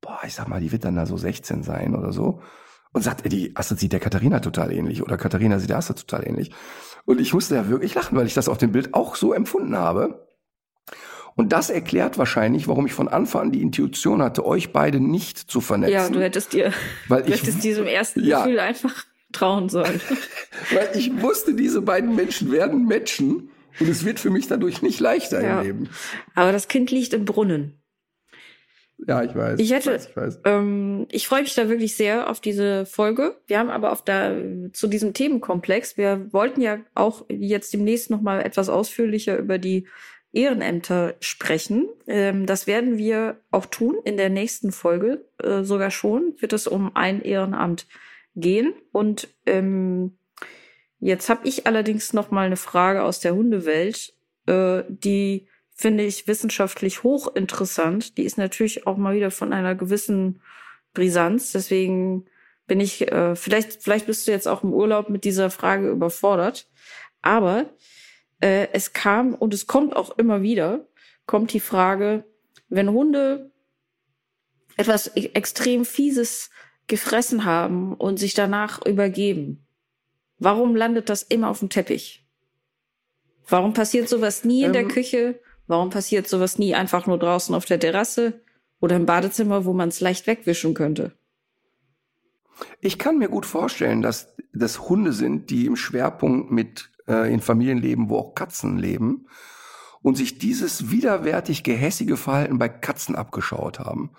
[0.00, 2.40] boah, ich sag mal, die wird dann da so 16 sein oder so.
[2.92, 6.26] Und sagt, die Astrid sieht der Katharina total ähnlich oder Katharina sieht der Astrid total
[6.26, 6.52] ähnlich.
[7.04, 9.76] Und ich musste ja wirklich lachen, weil ich das auf dem Bild auch so empfunden
[9.76, 10.26] habe.
[11.36, 15.38] Und das erklärt wahrscheinlich, warum ich von Anfang an die Intuition hatte, euch beide nicht
[15.38, 15.92] zu vernetzen.
[15.92, 16.72] Ja, du hättest dir,
[17.06, 20.00] weil du ich, hättest diesem ersten ja, Gefühl einfach trauen sollen.
[20.72, 23.50] weil ich wusste, diese beiden Menschen werden matchen.
[23.80, 25.60] Und es wird für mich dadurch nicht leichter ja.
[25.60, 25.88] im Leben.
[26.34, 27.78] Aber das Kind liegt im Brunnen.
[29.06, 29.60] Ja, ich weiß.
[29.60, 30.40] Ich hätte, ich, weiß.
[30.44, 33.36] Ähm, ich freue mich da wirklich sehr auf diese Folge.
[33.46, 35.96] Wir haben aber auf der zu diesem Themenkomplex.
[35.96, 39.86] Wir wollten ja auch jetzt demnächst noch mal etwas ausführlicher über die
[40.32, 41.88] Ehrenämter sprechen.
[42.06, 45.24] Ähm, das werden wir auch tun in der nächsten Folge.
[45.42, 47.86] Äh, sogar schon wird es um ein Ehrenamt
[48.34, 50.18] gehen und ähm,
[51.00, 54.14] Jetzt habe ich allerdings noch mal eine Frage aus der Hundewelt,
[54.46, 58.18] äh, die finde ich wissenschaftlich hochinteressant.
[58.18, 60.40] Die ist natürlich auch mal wieder von einer gewissen
[60.92, 61.52] Brisanz.
[61.52, 62.26] Deswegen
[62.66, 66.68] bin ich, äh, vielleicht, vielleicht bist du jetzt auch im Urlaub mit dieser Frage überfordert.
[67.22, 67.66] Aber
[68.40, 70.88] äh, es kam und es kommt auch immer wieder,
[71.26, 72.24] kommt die Frage,
[72.68, 73.52] wenn Hunde
[74.76, 76.50] etwas e-, extrem Fieses
[76.88, 79.67] gefressen haben und sich danach übergeben,
[80.38, 82.24] Warum landet das immer auf dem Teppich?
[83.48, 85.40] Warum passiert sowas nie in ähm, der Küche?
[85.66, 88.40] Warum passiert sowas nie einfach nur draußen auf der Terrasse
[88.80, 91.12] oder im Badezimmer, wo man es leicht wegwischen könnte?
[92.80, 97.40] Ich kann mir gut vorstellen, dass das Hunde sind, die im Schwerpunkt mit äh, in
[97.40, 99.26] Familien leben, wo auch Katzen leben
[100.02, 104.10] und sich dieses widerwärtig gehässige Verhalten bei Katzen abgeschaut haben.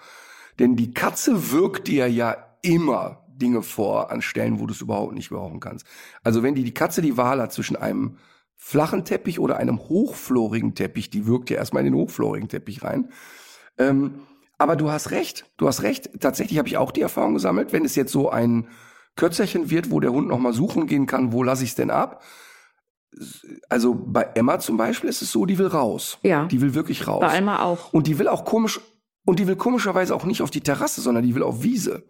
[0.60, 5.14] Denn die Katze wirkt dir ja immer Dinge vor an Stellen, wo du es überhaupt
[5.14, 5.86] nicht brauchen kannst.
[6.24, 8.18] Also wenn die, die Katze die Wahl hat zwischen einem
[8.56, 13.10] flachen Teppich oder einem hochflorigen Teppich, die wirkt ja erstmal in den hochflorigen Teppich rein.
[13.78, 14.20] Ähm,
[14.58, 16.20] aber du hast recht, du hast recht.
[16.20, 18.68] Tatsächlich habe ich auch die Erfahrung gesammelt, wenn es jetzt so ein
[19.16, 22.22] Kürzerchen wird, wo der Hund nochmal suchen gehen kann, wo lasse ich es denn ab?
[23.70, 26.20] Also bei Emma zum Beispiel ist es so, die will raus.
[26.22, 26.46] Ja.
[26.46, 27.22] Die will wirklich raus.
[27.22, 27.92] Bei Emma auch.
[27.94, 28.80] Und die will auch komisch,
[29.26, 32.04] und die will komischerweise auch nicht auf die Terrasse, sondern die will auf Wiese.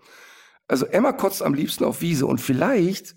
[0.70, 3.16] Also Emma kotzt am liebsten auf Wiese und vielleicht,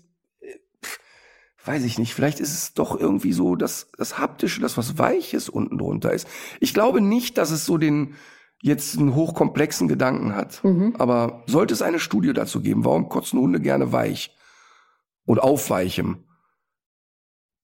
[1.63, 5.49] weiß ich nicht, vielleicht ist es doch irgendwie so das, das Haptische, das was Weiches
[5.49, 6.27] unten drunter ist.
[6.59, 8.15] Ich glaube nicht, dass es so den
[8.63, 10.63] jetzt einen hochkomplexen Gedanken hat.
[10.63, 10.95] Mhm.
[10.97, 14.35] Aber sollte es eine Studie dazu geben, warum kotzen Hunde gerne weich
[15.25, 16.23] und auf weichem?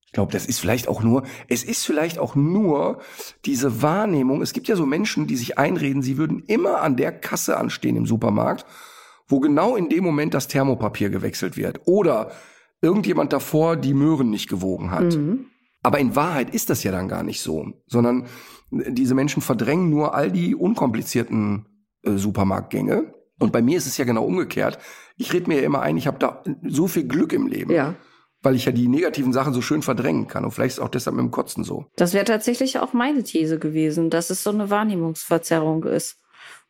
[0.06, 3.00] Ich glaube, das ist vielleicht auch nur, es ist vielleicht auch nur
[3.46, 4.42] diese Wahrnehmung.
[4.42, 7.96] Es gibt ja so Menschen, die sich einreden, sie würden immer an der Kasse anstehen
[7.96, 8.66] im Supermarkt,
[9.30, 11.80] wo genau in dem Moment das Thermopapier gewechselt wird.
[11.86, 12.32] Oder
[12.82, 15.16] irgendjemand davor die Möhren nicht gewogen hat.
[15.16, 15.46] Mhm.
[15.82, 18.26] Aber in Wahrheit ist das ja dann gar nicht so, sondern
[18.72, 21.66] diese Menschen verdrängen nur all die unkomplizierten
[22.04, 23.14] äh, Supermarktgänge.
[23.40, 24.78] Und bei mir ist es ja genau umgekehrt.
[25.16, 27.96] Ich rede mir ja immer ein, ich habe da so viel Glück im Leben, Ja.
[28.42, 30.44] weil ich ja die negativen Sachen so schön verdrängen kann.
[30.44, 31.86] Und vielleicht ist auch deshalb mit dem Kotzen so.
[31.96, 36.18] Das wäre tatsächlich auch meine These gewesen, dass es so eine Wahrnehmungsverzerrung ist.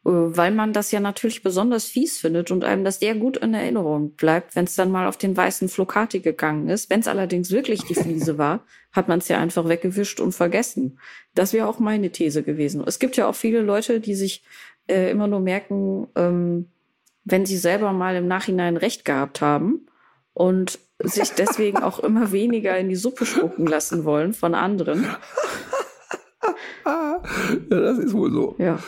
[0.06, 3.54] Äh, Weil man das ja natürlich besonders fies findet und einem das sehr gut in
[3.54, 6.90] Erinnerung bleibt, wenn es dann mal auf den weißen Flocati gegangen ist.
[6.90, 11.00] Wenn es allerdings wirklich die Fliese war, hat man es ja einfach weggewischt und vergessen.
[11.36, 12.84] Das wäre auch meine These gewesen.
[12.86, 14.44] Es gibt ja auch viele Leute, die sich
[14.88, 16.70] äh, immer nur merken, ähm,
[17.24, 19.88] wenn sie selber mal im Nachhinein recht gehabt haben
[20.34, 25.06] und sich deswegen auch immer weniger in die Suppe spucken lassen wollen von anderen.
[26.86, 27.22] Ja,
[27.70, 28.56] das ist wohl so.
[28.58, 28.80] Ja.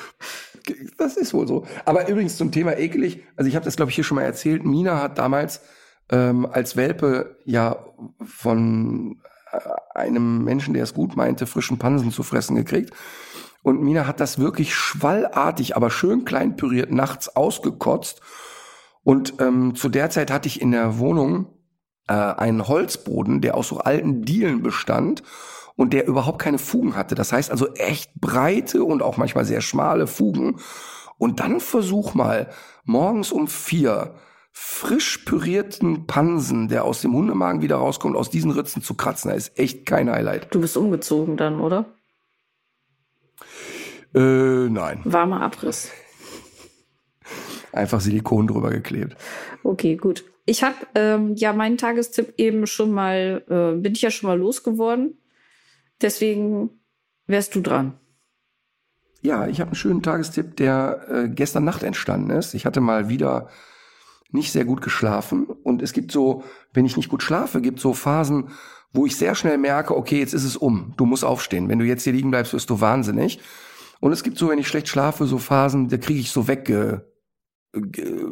[0.98, 1.66] Das ist wohl so.
[1.86, 4.66] Aber übrigens zum Thema ekelig, also ich habe das, glaube ich, hier schon mal erzählt.
[4.66, 5.62] Mina hat damals
[6.10, 7.86] ähm, als Welpe ja
[8.24, 9.60] von äh,
[9.98, 12.94] einem Menschen, der es gut meinte, frischen Pansen zu fressen gekriegt.
[13.64, 18.22] Und Mina hat das wirklich schwallartig, aber schön klein püriert nachts ausgekotzt.
[19.04, 21.48] Und ähm, zu der Zeit hatte ich in der Wohnung
[22.08, 25.24] äh, einen Holzboden, der aus so alten Dielen bestand
[25.76, 27.16] und der überhaupt keine Fugen hatte.
[27.16, 30.58] Das heißt also echt breite und auch manchmal sehr schmale Fugen.
[31.18, 32.50] Und dann versuch mal
[32.84, 34.16] morgens um vier
[34.52, 39.32] frisch pürierten Pansen, der aus dem Hundemagen wieder rauskommt, aus diesen Ritzen zu kratzen.
[39.32, 40.54] Das ist echt kein Highlight.
[40.54, 41.86] Du bist umgezogen dann, oder?
[44.14, 45.02] Äh, nein.
[45.06, 45.92] Warmer Abriss.
[47.72, 49.16] Einfach Silikon drüber geklebt.
[49.64, 50.26] Okay, gut.
[50.46, 54.38] Ich habe ähm, ja meinen Tagestipp eben schon mal, äh, bin ich ja schon mal
[54.38, 55.18] losgeworden.
[56.02, 56.70] Deswegen
[57.28, 57.94] wärst du dran.
[59.22, 62.54] Ja, ich habe einen schönen Tagestipp, der äh, gestern Nacht entstanden ist.
[62.56, 63.50] Ich hatte mal wieder
[64.32, 66.44] nicht sehr gut geschlafen und es gibt so,
[66.74, 68.50] wenn ich nicht gut schlafe, gibt so Phasen,
[68.94, 71.70] wo ich sehr schnell merke, okay, jetzt ist es um, du musst aufstehen.
[71.70, 73.40] Wenn du jetzt hier liegen bleibst, wirst du wahnsinnig.
[74.00, 77.12] Und es gibt so, wenn ich schlecht schlafe, so Phasen, da kriege ich so wegge
[77.74, 78.26] ge-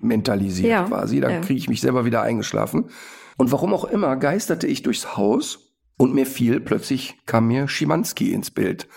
[0.00, 1.20] mentalisiert Ja, quasi.
[1.20, 1.40] Da ja.
[1.40, 2.90] kriege ich mich selber wieder eingeschlafen.
[3.36, 5.65] Und warum auch immer, geisterte ich durchs Haus
[5.98, 8.88] und mir fiel plötzlich, kam mir Schimanski ins Bild.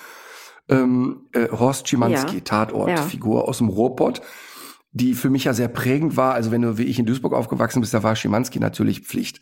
[0.67, 4.21] Ähm, äh, Horst Schimanski, Ja, Tatortfigur aus dem Ruhrpott,
[4.91, 6.33] die für mich ja sehr prägend war.
[6.33, 9.41] Also wenn du wie ich in Duisburg aufgewachsen bist, da war Schimanski natürlich Pflicht.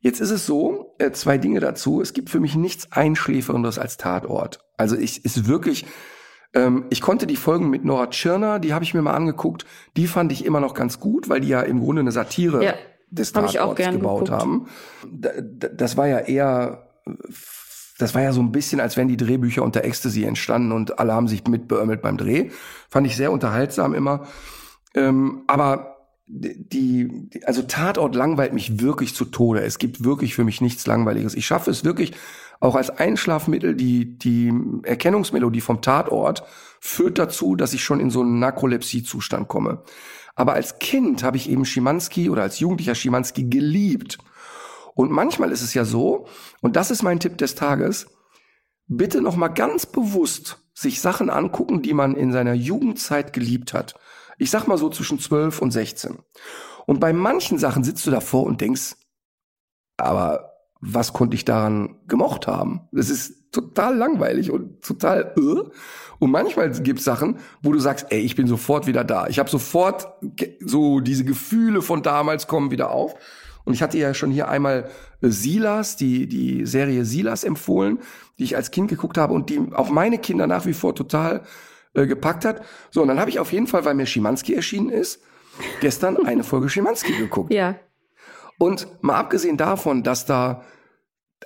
[0.00, 2.02] Jetzt ist es so, äh, zwei Dinge dazu.
[2.02, 4.58] Es gibt für mich nichts Einschläferendes als Tatort.
[4.76, 5.86] Also ich ist wirklich,
[6.54, 9.64] ähm, ich konnte die Folgen mit Nora Tschirner, die habe ich mir mal angeguckt,
[9.96, 12.74] die fand ich immer noch ganz gut, weil die ja im Grunde eine Satire Ja,
[13.12, 14.42] des hab ich auch Tatorts gebaut geguckt.
[14.42, 14.66] haben.
[15.10, 16.88] Da, da, das war ja eher,
[17.98, 21.12] das war ja so ein bisschen, als wären die Drehbücher unter Ecstasy entstanden und alle
[21.12, 22.50] haben sich mitbeömmelt beim Dreh.
[22.88, 24.26] Fand ich sehr unterhaltsam immer.
[24.94, 25.92] Ähm, aber
[26.26, 29.60] die, die, also Tatort langweilt mich wirklich zu Tode.
[29.60, 31.34] Es gibt wirklich für mich nichts Langweiliges.
[31.34, 32.12] Ich schaffe es wirklich
[32.60, 33.74] auch als Einschlafmittel.
[33.74, 34.52] Die, die
[34.84, 36.44] Erkennungsmelodie vom Tatort
[36.80, 39.82] führt dazu, dass ich schon in so einen Narkolepsie-Zustand komme.
[40.34, 44.18] Aber als Kind habe ich eben Schimanski oder als Jugendlicher Schimanski geliebt.
[44.94, 46.26] Und manchmal ist es ja so,
[46.60, 48.06] und das ist mein Tipp des Tages,
[48.86, 53.94] bitte noch mal ganz bewusst sich Sachen angucken, die man in seiner Jugendzeit geliebt hat.
[54.38, 56.18] Ich sag mal so zwischen 12 und 16.
[56.86, 58.96] Und bei manchen Sachen sitzt du davor und denkst,
[59.96, 60.51] aber
[60.82, 62.82] was konnte ich daran gemocht haben?
[62.90, 65.70] Das ist total langweilig und total äh.
[66.18, 69.28] Und manchmal gibt's Sachen, wo du sagst, ey, ich bin sofort wieder da.
[69.28, 70.08] Ich habe sofort
[70.60, 73.14] so diese Gefühle von damals kommen wieder auf.
[73.64, 78.00] Und ich hatte ja schon hier einmal äh, Silas, die, die Serie Silas empfohlen,
[78.40, 81.42] die ich als Kind geguckt habe und die auch meine Kinder nach wie vor total
[81.94, 82.62] äh, gepackt hat.
[82.90, 85.22] So, und dann habe ich auf jeden Fall, weil mir Schimanski erschienen ist,
[85.80, 87.52] gestern eine Folge Schimanski geguckt.
[87.52, 87.76] Ja,
[88.62, 90.62] Und mal abgesehen davon, dass da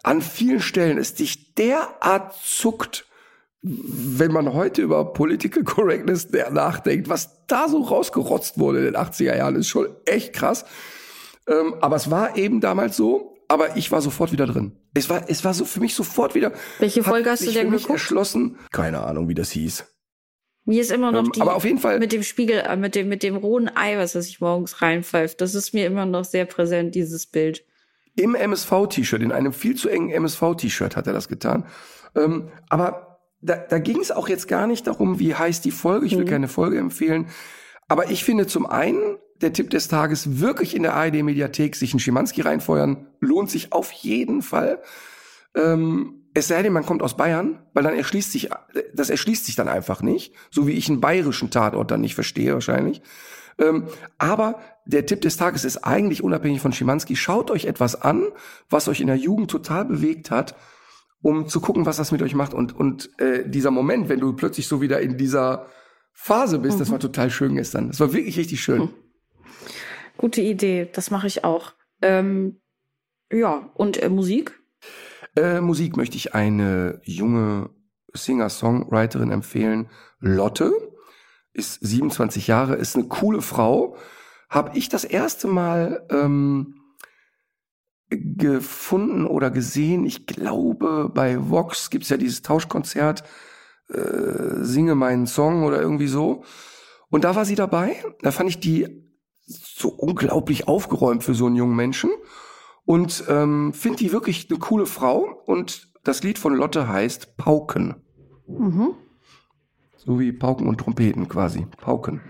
[0.03, 3.07] an vielen Stellen es dich derart zuckt,
[3.63, 9.35] wenn man heute über Political Correctness nachdenkt, was da so rausgerotzt wurde in den 80er
[9.35, 10.67] Jahren, ist schon echt krass.
[11.49, 14.73] Ähm, aber es war eben damals so, aber ich war sofort wieder drin.
[14.93, 16.53] Es war, es war so für mich sofort wieder.
[16.81, 17.89] Welche Folge hast du denn geguckt?
[17.89, 18.59] erschlossen.
[18.73, 19.87] Keine Ahnung, wie das hieß.
[20.67, 22.95] Mir ist immer noch Ähm, die aber auf jeden Fall- mit dem Spiegel, äh, mit
[22.95, 25.41] dem mit dem rohen Ei, was sich morgens reinpfeift.
[25.41, 27.65] Das ist mir immer noch sehr präsent dieses Bild.
[28.17, 31.67] Im MSV-T-Shirt, in einem viel zu engen MSV-T-Shirt hat er das getan.
[32.15, 36.07] Ähm, aber da, da ging es auch jetzt gar nicht darum, wie heißt die Folge.
[36.07, 36.31] Ich will mhm.
[36.31, 37.29] keine Folge empfehlen.
[37.89, 42.01] Aber ich finde zum einen, der Tipp des Tages, wirklich in der ARD-Mediathek sich einen
[42.01, 44.81] Schimanski reinfeuern, lohnt sich auf jeden Fall.
[45.55, 48.51] Ähm, es sei denn, man kommt aus Bayern, weil dann erschließt sich,
[48.93, 52.53] das erschließt sich dann einfach nicht, so wie ich einen bayerischen Tatort dann nicht verstehe
[52.53, 53.01] wahrscheinlich.
[53.59, 53.85] Ähm,
[54.19, 57.17] aber der Tipp des Tages ist eigentlich unabhängig von Schimanski.
[57.17, 58.27] Schaut euch etwas an,
[58.69, 60.55] was euch in der Jugend total bewegt hat,
[61.23, 62.53] um zu gucken, was das mit euch macht.
[62.53, 65.69] Und, und äh, dieser Moment, wenn du plötzlich so wieder in dieser
[66.13, 66.81] Phase bist, mhm.
[66.81, 67.89] das war total schön gestern.
[67.89, 68.83] Das war wirklich richtig schön.
[68.83, 68.95] Mhm.
[70.19, 71.73] Gute Idee, das mache ich auch.
[72.03, 72.61] Ähm,
[73.33, 74.61] ja, und äh, Musik?
[75.37, 77.71] Äh, Musik möchte ich eine junge
[78.13, 79.89] Singer-Songwriterin empfehlen.
[80.19, 80.73] Lotte
[81.53, 83.97] ist 27 Jahre, ist eine coole Frau.
[84.49, 86.81] Habe ich das erste Mal ähm,
[88.09, 90.07] gefunden oder gesehen.
[90.07, 93.25] Ich glaube, bei Vox gibt's ja dieses Tauschkonzert,
[93.89, 96.45] äh, singe meinen Song oder irgendwie so.
[97.09, 97.97] Und da war sie dabei.
[98.23, 99.05] Da fand ich die
[99.47, 102.11] so unglaublich aufgeräumt für so einen jungen Menschen.
[102.87, 105.43] Und ähm, finde die wirklich eine coole Frau.
[105.45, 107.97] Und das Lied von Lotte heißt Pauken.
[108.47, 108.95] Mhm.
[109.97, 111.67] So wie Pauken und Trompeten quasi.
[111.79, 112.21] Pauken.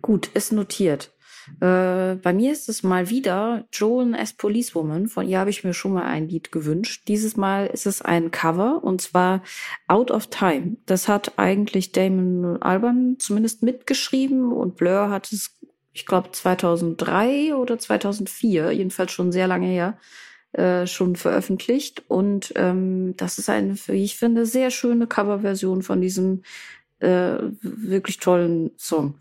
[0.00, 1.12] Gut, ist notiert.
[1.60, 5.08] Äh, bei mir ist es mal wieder Joan as Policewoman.
[5.08, 7.04] Von ihr habe ich mir schon mal ein Lied gewünscht.
[7.08, 9.42] Dieses Mal ist es ein Cover und zwar
[9.86, 10.76] Out of Time.
[10.86, 15.55] Das hat eigentlich Damon Alban zumindest mitgeschrieben und Blur hat es
[15.96, 19.96] ich glaube 2003 oder 2004, jedenfalls schon sehr lange her,
[20.52, 22.04] äh, schon veröffentlicht.
[22.06, 26.42] Und ähm, das ist eine, wie ich finde, sehr schöne Coverversion von diesem
[26.98, 29.14] äh, wirklich tollen Song.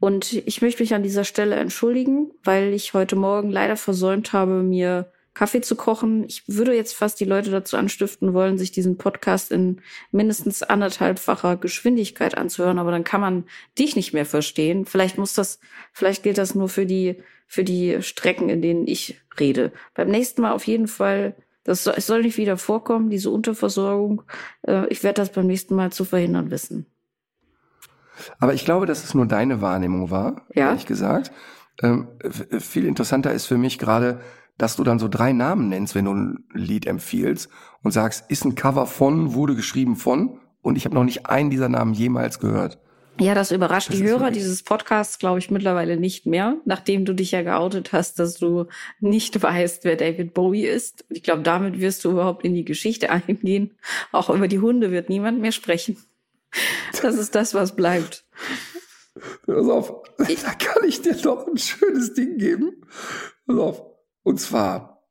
[0.00, 4.62] Und ich möchte mich an dieser Stelle entschuldigen, weil ich heute Morgen leider versäumt habe,
[4.62, 6.24] mir Kaffee zu kochen.
[6.24, 9.80] Ich würde jetzt fast die Leute dazu anstiften wollen, sich diesen Podcast in
[10.10, 13.44] mindestens anderthalbfacher Geschwindigkeit anzuhören, aber dann kann man
[13.78, 14.84] dich nicht mehr verstehen.
[14.84, 15.60] Vielleicht muss das,
[15.92, 19.70] vielleicht gilt das nur für die, für die Strecken, in denen ich rede.
[19.94, 24.22] Beim nächsten Mal auf jeden Fall, das soll, es soll nicht wieder vorkommen, diese Unterversorgung.
[24.62, 26.86] Äh, ich werde das beim nächsten Mal zu verhindern wissen.
[28.40, 30.70] Aber ich glaube, dass es nur deine Wahrnehmung war, ja?
[30.70, 31.30] ehrlich gesagt.
[31.80, 32.08] Ähm,
[32.58, 34.18] viel interessanter ist für mich gerade,
[34.58, 37.48] dass du dann so drei Namen nennst, wenn du ein Lied empfiehlst
[37.82, 41.50] und sagst, ist ein Cover von, wurde geschrieben von und ich habe noch nicht einen
[41.50, 42.78] dieser Namen jemals gehört.
[43.20, 47.14] Ja, das überrascht das die Hörer dieses Podcasts, glaube ich, mittlerweile nicht mehr, nachdem du
[47.14, 48.66] dich ja geoutet hast, dass du
[49.00, 51.04] nicht weißt, wer David Bowie ist.
[51.08, 53.76] Ich glaube, damit wirst du überhaupt in die Geschichte eingehen.
[54.12, 55.96] Auch über die Hunde wird niemand mehr sprechen.
[57.02, 58.24] Das ist das, was bleibt.
[59.46, 62.84] Pass auf, da kann ich dir doch ein schönes Ding geben.
[63.46, 63.87] Pass auf.
[64.28, 65.08] Und zwar,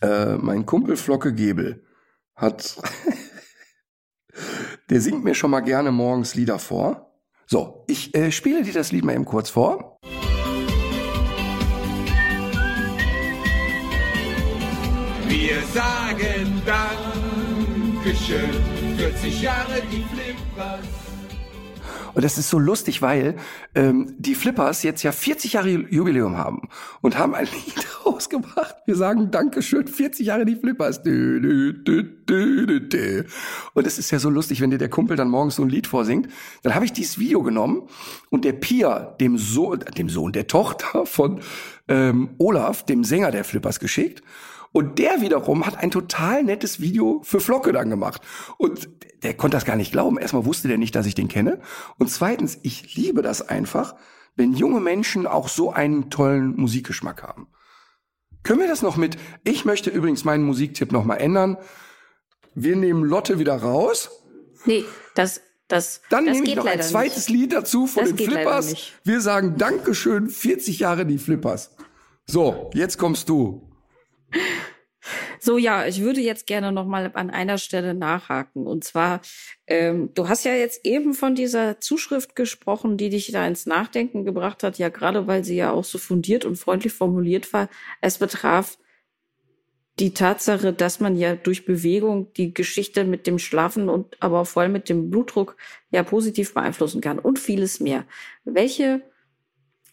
[0.00, 1.84] äh, mein Kumpel Flocke Gebel
[2.36, 2.80] hat,
[4.90, 7.20] der singt mir schon mal gerne morgens Lieder vor.
[7.46, 9.98] So, ich äh, spiele dir das Lied mal eben kurz vor.
[15.26, 18.52] Wir sagen Dankeschön,
[18.98, 20.97] 40 Jahre die Flippers.
[22.14, 23.36] Und das ist so lustig, weil
[23.74, 26.68] ähm, die Flippers jetzt ja 40 Jahre Jubiläum haben
[27.00, 28.76] und haben ein Lied rausgebracht.
[28.86, 30.98] Wir sagen Dankeschön, 40 Jahre die Flippers.
[33.74, 35.86] Und es ist ja so lustig, wenn dir der Kumpel dann morgens so ein Lied
[35.86, 36.28] vorsingt.
[36.62, 37.82] Dann habe ich dieses Video genommen
[38.30, 41.40] und der Pia, dem Sohn, dem Sohn der Tochter von
[41.88, 44.22] ähm, Olaf, dem Sänger der Flippers, geschickt.
[44.72, 48.22] Und der wiederum hat ein total nettes Video für Flocke dann gemacht.
[48.58, 48.88] Und
[49.22, 50.18] der konnte das gar nicht glauben.
[50.18, 51.60] Erstmal wusste der nicht, dass ich den kenne.
[51.98, 53.96] Und zweitens, ich liebe das einfach,
[54.36, 57.48] wenn junge Menschen auch so einen tollen Musikgeschmack haben.
[58.42, 59.18] Können wir das noch mit?
[59.44, 61.58] Ich möchte übrigens meinen Musiktipp noch mal ändern.
[62.54, 64.10] Wir nehmen Lotte wieder raus.
[64.64, 67.38] Nee, das, das, Dann das nehme ich noch ein zweites nicht.
[67.38, 68.74] Lied dazu von das den Flippers.
[69.04, 71.76] Wir sagen Dankeschön, 40 Jahre die Flippers.
[72.26, 73.67] So, jetzt kommst du.
[75.40, 78.66] So, ja, ich würde jetzt gerne noch mal an einer Stelle nachhaken.
[78.66, 79.20] Und zwar,
[79.66, 84.24] ähm, du hast ja jetzt eben von dieser Zuschrift gesprochen, die dich da ins Nachdenken
[84.24, 87.68] gebracht hat, ja gerade weil sie ja auch so fundiert und freundlich formuliert war.
[88.00, 88.78] Es betraf
[89.98, 94.62] die Tatsache, dass man ja durch Bewegung die Geschichte mit dem Schlafen und aber vor
[94.62, 95.56] allem mit dem Blutdruck
[95.90, 98.04] ja positiv beeinflussen kann und vieles mehr.
[98.44, 99.02] Welche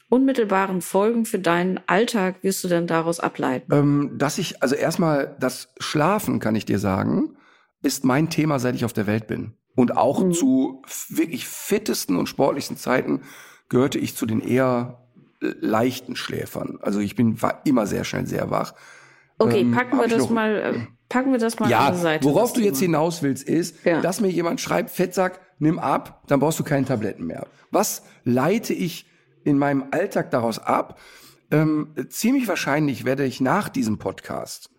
[0.10, 3.74] unmittelbaren Folgen für deinen Alltag wirst du denn daraus ableiten?
[3.74, 7.36] Ähm, dass ich, also erstmal das Schlafen, kann ich dir sagen,
[7.82, 9.54] ist mein Thema, seit ich auf der Welt bin.
[9.76, 10.32] Und auch mhm.
[10.32, 13.22] zu wirklich fittesten und sportlichsten Zeiten
[13.70, 15.02] gehörte ich zu den eher
[15.42, 16.80] leichten Schläfern.
[16.82, 18.74] Also ich bin, war immer sehr schnell sehr wach.
[19.38, 20.80] Okay, Ähm, packen wir das noch- mal, äh,
[21.10, 22.24] packen wir das mal Ja, an die Seite.
[22.26, 24.02] worauf du jetzt hinaus willst, ist, Ja.
[24.02, 27.48] dass mir jemand schreibt, Fettsack, nimm ab, dann brauchst du keine Tabletten mehr.
[27.70, 29.08] Was leite ich
[29.46, 31.00] in meinem Alltag daraus ab?
[31.52, 34.72] Ähm, ziemlich wahrscheinlich werde ich nach diesem Podcast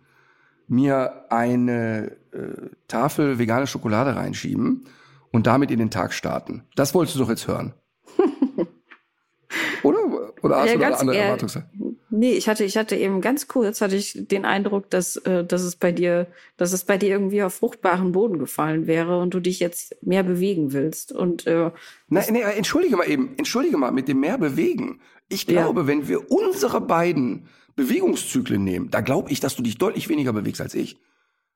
[0.69, 4.87] mir eine äh, Tafel vegane Schokolade reinschieben
[5.33, 6.65] und damit in den Tag starten.
[6.75, 7.75] Das wolltest du doch jetzt hören.
[9.83, 9.99] Oder?
[10.43, 11.86] Oder hast Ja, du da eine andere Erwartungshaltung?
[12.09, 15.63] Nee, ich hatte, ich hatte eben ganz kurz hatte ich den Eindruck, dass, äh, dass
[15.63, 19.41] es bei dir, dass es bei dir irgendwie auf fruchtbaren Boden gefallen wäre und du
[19.41, 21.11] dich jetzt mehr bewegen willst.
[21.11, 21.73] Und äh,
[22.09, 25.01] Nein, nee, entschuldige mal eben, entschuldige mal, mit dem mehr bewegen.
[25.29, 25.63] Ich Ja.
[25.63, 30.33] glaube, wenn wir unsere beiden Bewegungszyklen nehmen, da glaube ich, dass du dich deutlich weniger
[30.33, 30.99] bewegst als ich.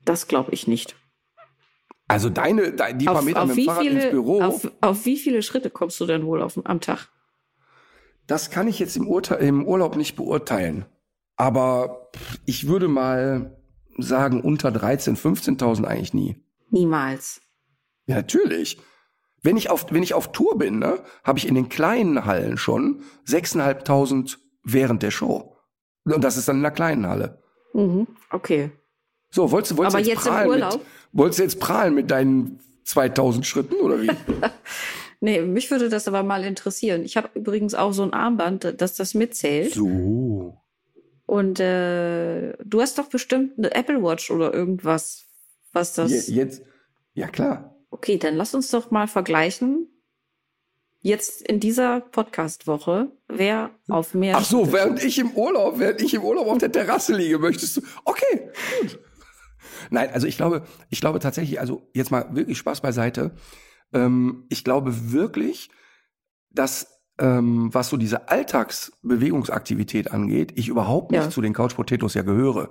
[0.04, 0.96] das glaube ich nicht.
[2.08, 4.68] Also deine, dein, die paar Auf, Meter auf, mit dem Fahrrad ins viele, Büro, auf,
[4.80, 7.08] auf wie viele Schritte kommst du denn wohl auf, am Tag?
[8.30, 10.84] Das kann ich jetzt im, Urteil, im Urlaub nicht beurteilen.
[11.36, 12.10] Aber
[12.46, 13.56] ich würde mal
[13.98, 15.16] sagen, unter 13.000,
[15.58, 16.36] 15.000 eigentlich nie.
[16.70, 17.40] Niemals.
[18.06, 18.78] Ja, natürlich.
[19.42, 22.58] Wenn ich auf, wenn ich auf Tour bin, ne, habe ich in den kleinen Hallen
[22.58, 25.56] schon 6.500 während der Show.
[26.04, 27.42] Und das ist dann in der kleinen Halle.
[27.72, 28.06] Mhm.
[28.30, 28.70] Okay.
[29.30, 30.72] So, wolltest, du- wolltest Aber du jetzt, jetzt im prahlen Urlaub?
[30.74, 34.10] Mit, wolltest du jetzt prahlen mit deinen 2000 Schritten oder wie?
[35.20, 37.04] Nee, mich würde das aber mal interessieren.
[37.04, 39.74] Ich habe übrigens auch so ein Armband, dass das mitzählt.
[39.74, 40.56] so.
[41.26, 45.26] Und äh, du hast doch bestimmt eine Apple Watch oder irgendwas,
[45.72, 46.26] was das.
[46.26, 46.62] Je, jetzt,
[47.14, 47.76] ja klar.
[47.90, 49.86] Okay, dann lass uns doch mal vergleichen.
[51.02, 54.36] Jetzt in dieser Podcast-Woche, wer auf mehr.
[54.38, 57.76] Ach so, während ich im Urlaub, während ich im Urlaub auf der Terrasse liege, möchtest
[57.76, 57.82] du.
[58.04, 58.50] Okay,
[58.80, 58.98] gut.
[59.90, 63.30] Nein, also ich glaube, ich glaube tatsächlich, also jetzt mal wirklich Spaß beiseite.
[63.92, 65.70] Ähm, ich glaube wirklich,
[66.50, 71.30] dass ähm, was so diese Alltagsbewegungsaktivität angeht, ich überhaupt nicht Ja.
[71.30, 72.70] zu den Couch Potatoes ja gehöre.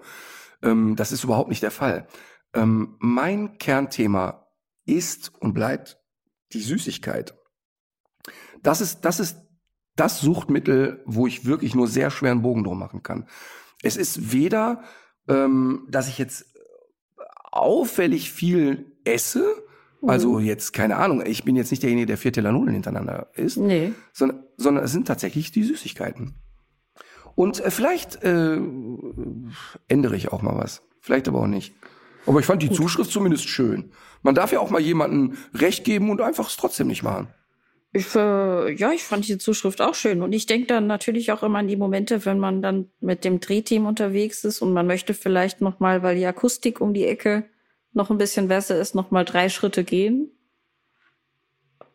[0.64, 2.08] Ähm, das ist überhaupt nicht der Fall.
[2.54, 4.48] Ähm, mein Kernthema
[4.86, 6.00] ist und bleibt
[6.54, 7.36] die Süßigkeit.
[8.64, 9.38] Das ist, das ist
[9.96, 13.28] das Suchtmittel, wo ich wirklich nur sehr schweren Bogen drum machen kann.
[13.84, 14.84] Es ist weder,
[15.28, 16.46] dass ich jetzt
[17.52, 19.64] auffällig viel esse,
[20.02, 23.58] also jetzt keine Ahnung, ich bin jetzt nicht derjenige, der vier Teller Nudeln hintereinander isst,
[23.58, 23.92] Nee.
[24.14, 26.36] sondern, sondern es sind tatsächlich die Süßigkeiten.
[27.36, 28.60] Und äh, vielleicht äh,
[29.88, 31.74] ändere ich auch mal was, vielleicht aber auch nicht.
[32.26, 33.92] Aber ich fand die Zuschrift zumindest schön.
[34.22, 37.30] Man darf ja auch mal jemandem Recht geben und einfach es trotzdem nicht machen.
[37.92, 40.22] Ich, äh, ja, ich fand die Zuschrift auch schön.
[40.22, 43.40] Und ich denke dann natürlich auch immer an die Momente, wenn man dann mit dem
[43.40, 47.46] Drehteam unterwegs ist und man möchte vielleicht noch mal, weil die Akustik um die Ecke
[47.94, 50.32] noch ein bisschen besser ist, noch mal drei Schritte gehen.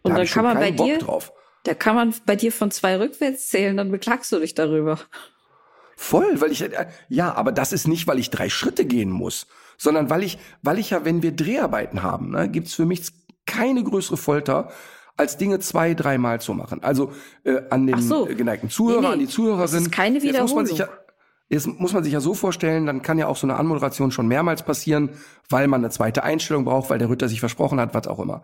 [0.02, 1.32] Und Da dann kann man bei Bock dir, drauf.
[1.64, 4.98] da kann man bei dir von zwei rückwärts zählen, dann beklagst du dich darüber.
[5.96, 9.46] Voll, weil ich äh, ja, aber das ist nicht, weil ich drei Schritte gehen muss,
[9.78, 13.10] sondern weil ich, weil ich ja, wenn wir Dreharbeiten haben, ne, gibt's für mich
[13.46, 14.70] keine größere Folter,
[15.16, 16.82] als Dinge zwei, dreimal zu machen.
[16.82, 17.12] Also
[17.44, 18.24] äh, an den so.
[18.24, 19.12] geneigten Zuhörer, Nee, nee.
[19.12, 19.60] an die Zuhörerin.
[19.62, 20.88] Das ist keine Jetzt muss man sich ja,
[21.48, 24.26] Jetzt muss man sich ja so vorstellen, dann kann ja auch so eine Anmoderation schon
[24.26, 25.10] mehrmals passieren,
[25.48, 28.42] weil man eine zweite Einstellung braucht, weil der Ritter sich versprochen hat, was auch immer.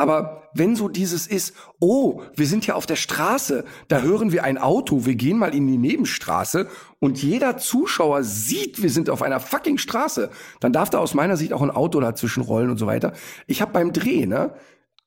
[0.00, 4.44] Aber wenn so dieses ist, oh, wir sind ja auf der Straße, da hören wir
[4.44, 6.68] ein Auto, wir gehen mal in die Nebenstraße
[7.00, 10.30] und jeder Zuschauer sieht, wir sind auf einer fucking Straße,
[10.60, 13.12] dann darf da aus meiner Sicht auch ein Auto dazwischen rollen und so weiter.
[13.46, 14.54] Ich habe beim Dreh, ne,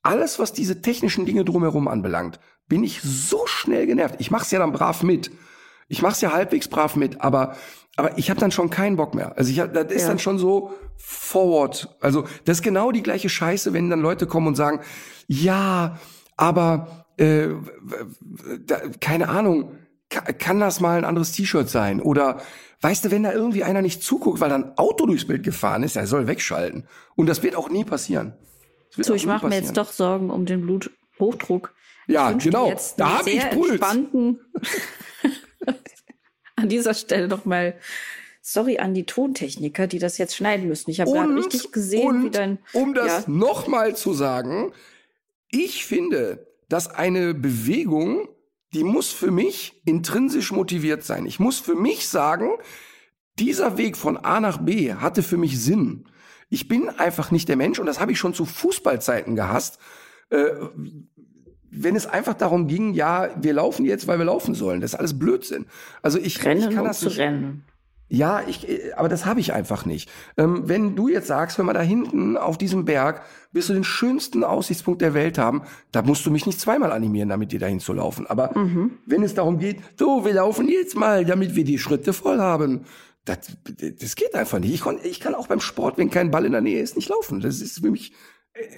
[0.04, 4.18] alles, was diese technischen Dinge drumherum anbelangt, bin ich so schnell genervt.
[4.20, 5.32] Ich mach's ja dann brav mit.
[5.94, 7.56] Ich mach's ja halbwegs brav mit, aber
[7.96, 9.38] aber ich habe dann schon keinen Bock mehr.
[9.38, 10.08] Also ich hab, das ist Ja.
[10.08, 11.96] dann schon so forward.
[12.02, 14.80] Also das ist genau die gleiche Scheiße, wenn dann Leute kommen und sagen,
[15.28, 16.00] ja,
[16.36, 17.50] aber äh,
[18.66, 19.78] da, keine Ahnung,
[20.10, 22.02] ka- kann das mal ein anderes T-Shirt sein?
[22.02, 22.42] Oder
[22.82, 25.84] weißt du, wenn da irgendwie einer nicht zuguckt, weil da ein Auto durchs Bild gefahren
[25.84, 26.88] ist, er soll wegschalten.
[27.16, 28.34] Und das wird auch nie passieren.
[28.98, 31.74] So, ich mache mir jetzt doch Sorgen um den Bluthochdruck.
[32.08, 32.74] Ja, genau.
[32.98, 33.80] Da einen hab ich Puls.
[36.56, 37.76] An dieser Stelle nochmal
[38.42, 40.92] sorry an die Tontechniker, die das jetzt schneiden müssen.
[40.92, 43.32] Ich habe gerade richtig gesehen, und, wie dein Um das Ja.
[43.32, 44.74] nochmal zu sagen,
[45.50, 48.28] ich finde, dass eine Bewegung,
[48.74, 51.26] die muss für mich intrinsisch motiviert sein.
[51.26, 52.50] Ich muss für mich sagen,
[53.40, 56.06] dieser Weg von A nach B hatte für mich Sinn.
[56.50, 59.80] Ich bin einfach nicht der Mensch und das habe ich schon zu Fußballzeiten gehasst.
[60.30, 60.52] Äh,
[61.76, 64.82] wenn es einfach darum ging, ja, wir laufen jetzt, weil wir laufen sollen.
[64.82, 65.66] Das ist alles Blödsinn.
[66.02, 67.20] Also ich, ich Rennen kann um das zu nicht.
[67.20, 67.64] rennen.
[68.10, 70.10] Ja, ich, äh, aber das habe ich einfach nicht.
[70.38, 73.84] Ähm, wenn du jetzt sagst, wenn wir da hinten auf diesem Berg wirst du den
[73.84, 77.80] schönsten Aussichtspunkt der Welt haben, da musst du mich nicht zweimal animieren, damit dir dahin
[77.80, 78.28] zu laufen.
[78.28, 78.92] Aber Mhm.
[79.08, 82.82] wenn es darum geht, so, wir laufen jetzt mal, damit wir die Schritte voll haben,
[83.26, 83.38] Das,
[84.02, 84.74] das geht einfach nicht.
[84.74, 87.08] Ich, kon, ich kann auch beim Sport, wenn kein Ball in der Nähe ist, nicht
[87.08, 87.40] laufen.
[87.40, 88.12] Das ist für mich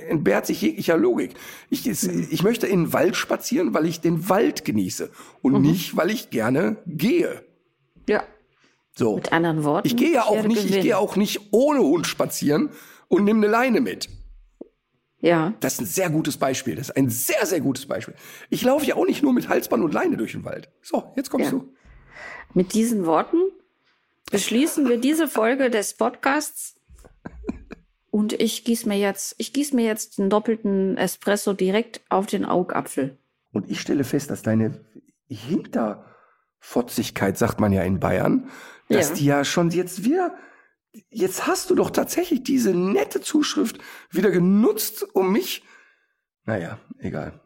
[0.07, 1.34] entbehrt sich jeglicher Logik.
[1.69, 5.11] Ich, ich möchte in den Wald spazieren, weil ich den Wald genieße
[5.41, 5.61] und mhm.
[5.61, 7.43] nicht, weil ich gerne gehe.
[8.07, 8.23] Ja.
[8.95, 9.15] So.
[9.15, 9.88] Mit anderen Worten.
[9.88, 10.78] Ich gehe ja auch nicht, gewinnen.
[10.78, 12.69] ich gehe auch nicht ohne Hund spazieren
[13.07, 14.09] und nehme eine Leine mit.
[15.19, 15.53] Ja.
[15.59, 16.76] Das ist ein sehr gutes Beispiel.
[16.76, 18.15] Das ist ein sehr, sehr gutes Beispiel.
[18.49, 20.69] Ich laufe ja auch nicht nur mit Halsband und Leine durch den Wald.
[20.82, 21.57] So, jetzt kommst ja.
[21.57, 21.73] du.
[22.53, 23.38] Mit diesen Worten
[24.32, 26.76] beschließen wir diese Folge des Podcasts.
[28.16, 32.45] Und ich gieße mir jetzt, ich gieße mir jetzt einen doppelten Espresso direkt auf den
[32.45, 33.18] Augapfel.
[33.51, 34.80] Und ich stelle fest, dass deine
[35.28, 38.49] Hinterfotzigkeit, sagt man ja in Bayern,
[38.88, 39.16] dass ja.
[39.16, 40.34] die ja schon jetzt wieder,
[41.09, 43.80] jetzt hast du doch tatsächlich diese nette Zuschrift
[44.11, 45.66] wieder genutzt, um mich,
[46.45, 47.41] naja, egal.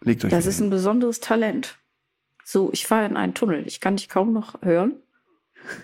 [0.00, 1.76] Legt euch Das ist ein besonderes Talent.
[2.42, 3.66] So, ich fahre in einen Tunnel.
[3.66, 4.94] Ich kann dich kaum noch hören.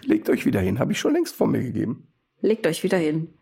[0.00, 2.06] Legt euch wieder hin, habe ich schon längst vor mir gegeben.
[2.40, 3.34] Legt euch wieder hin.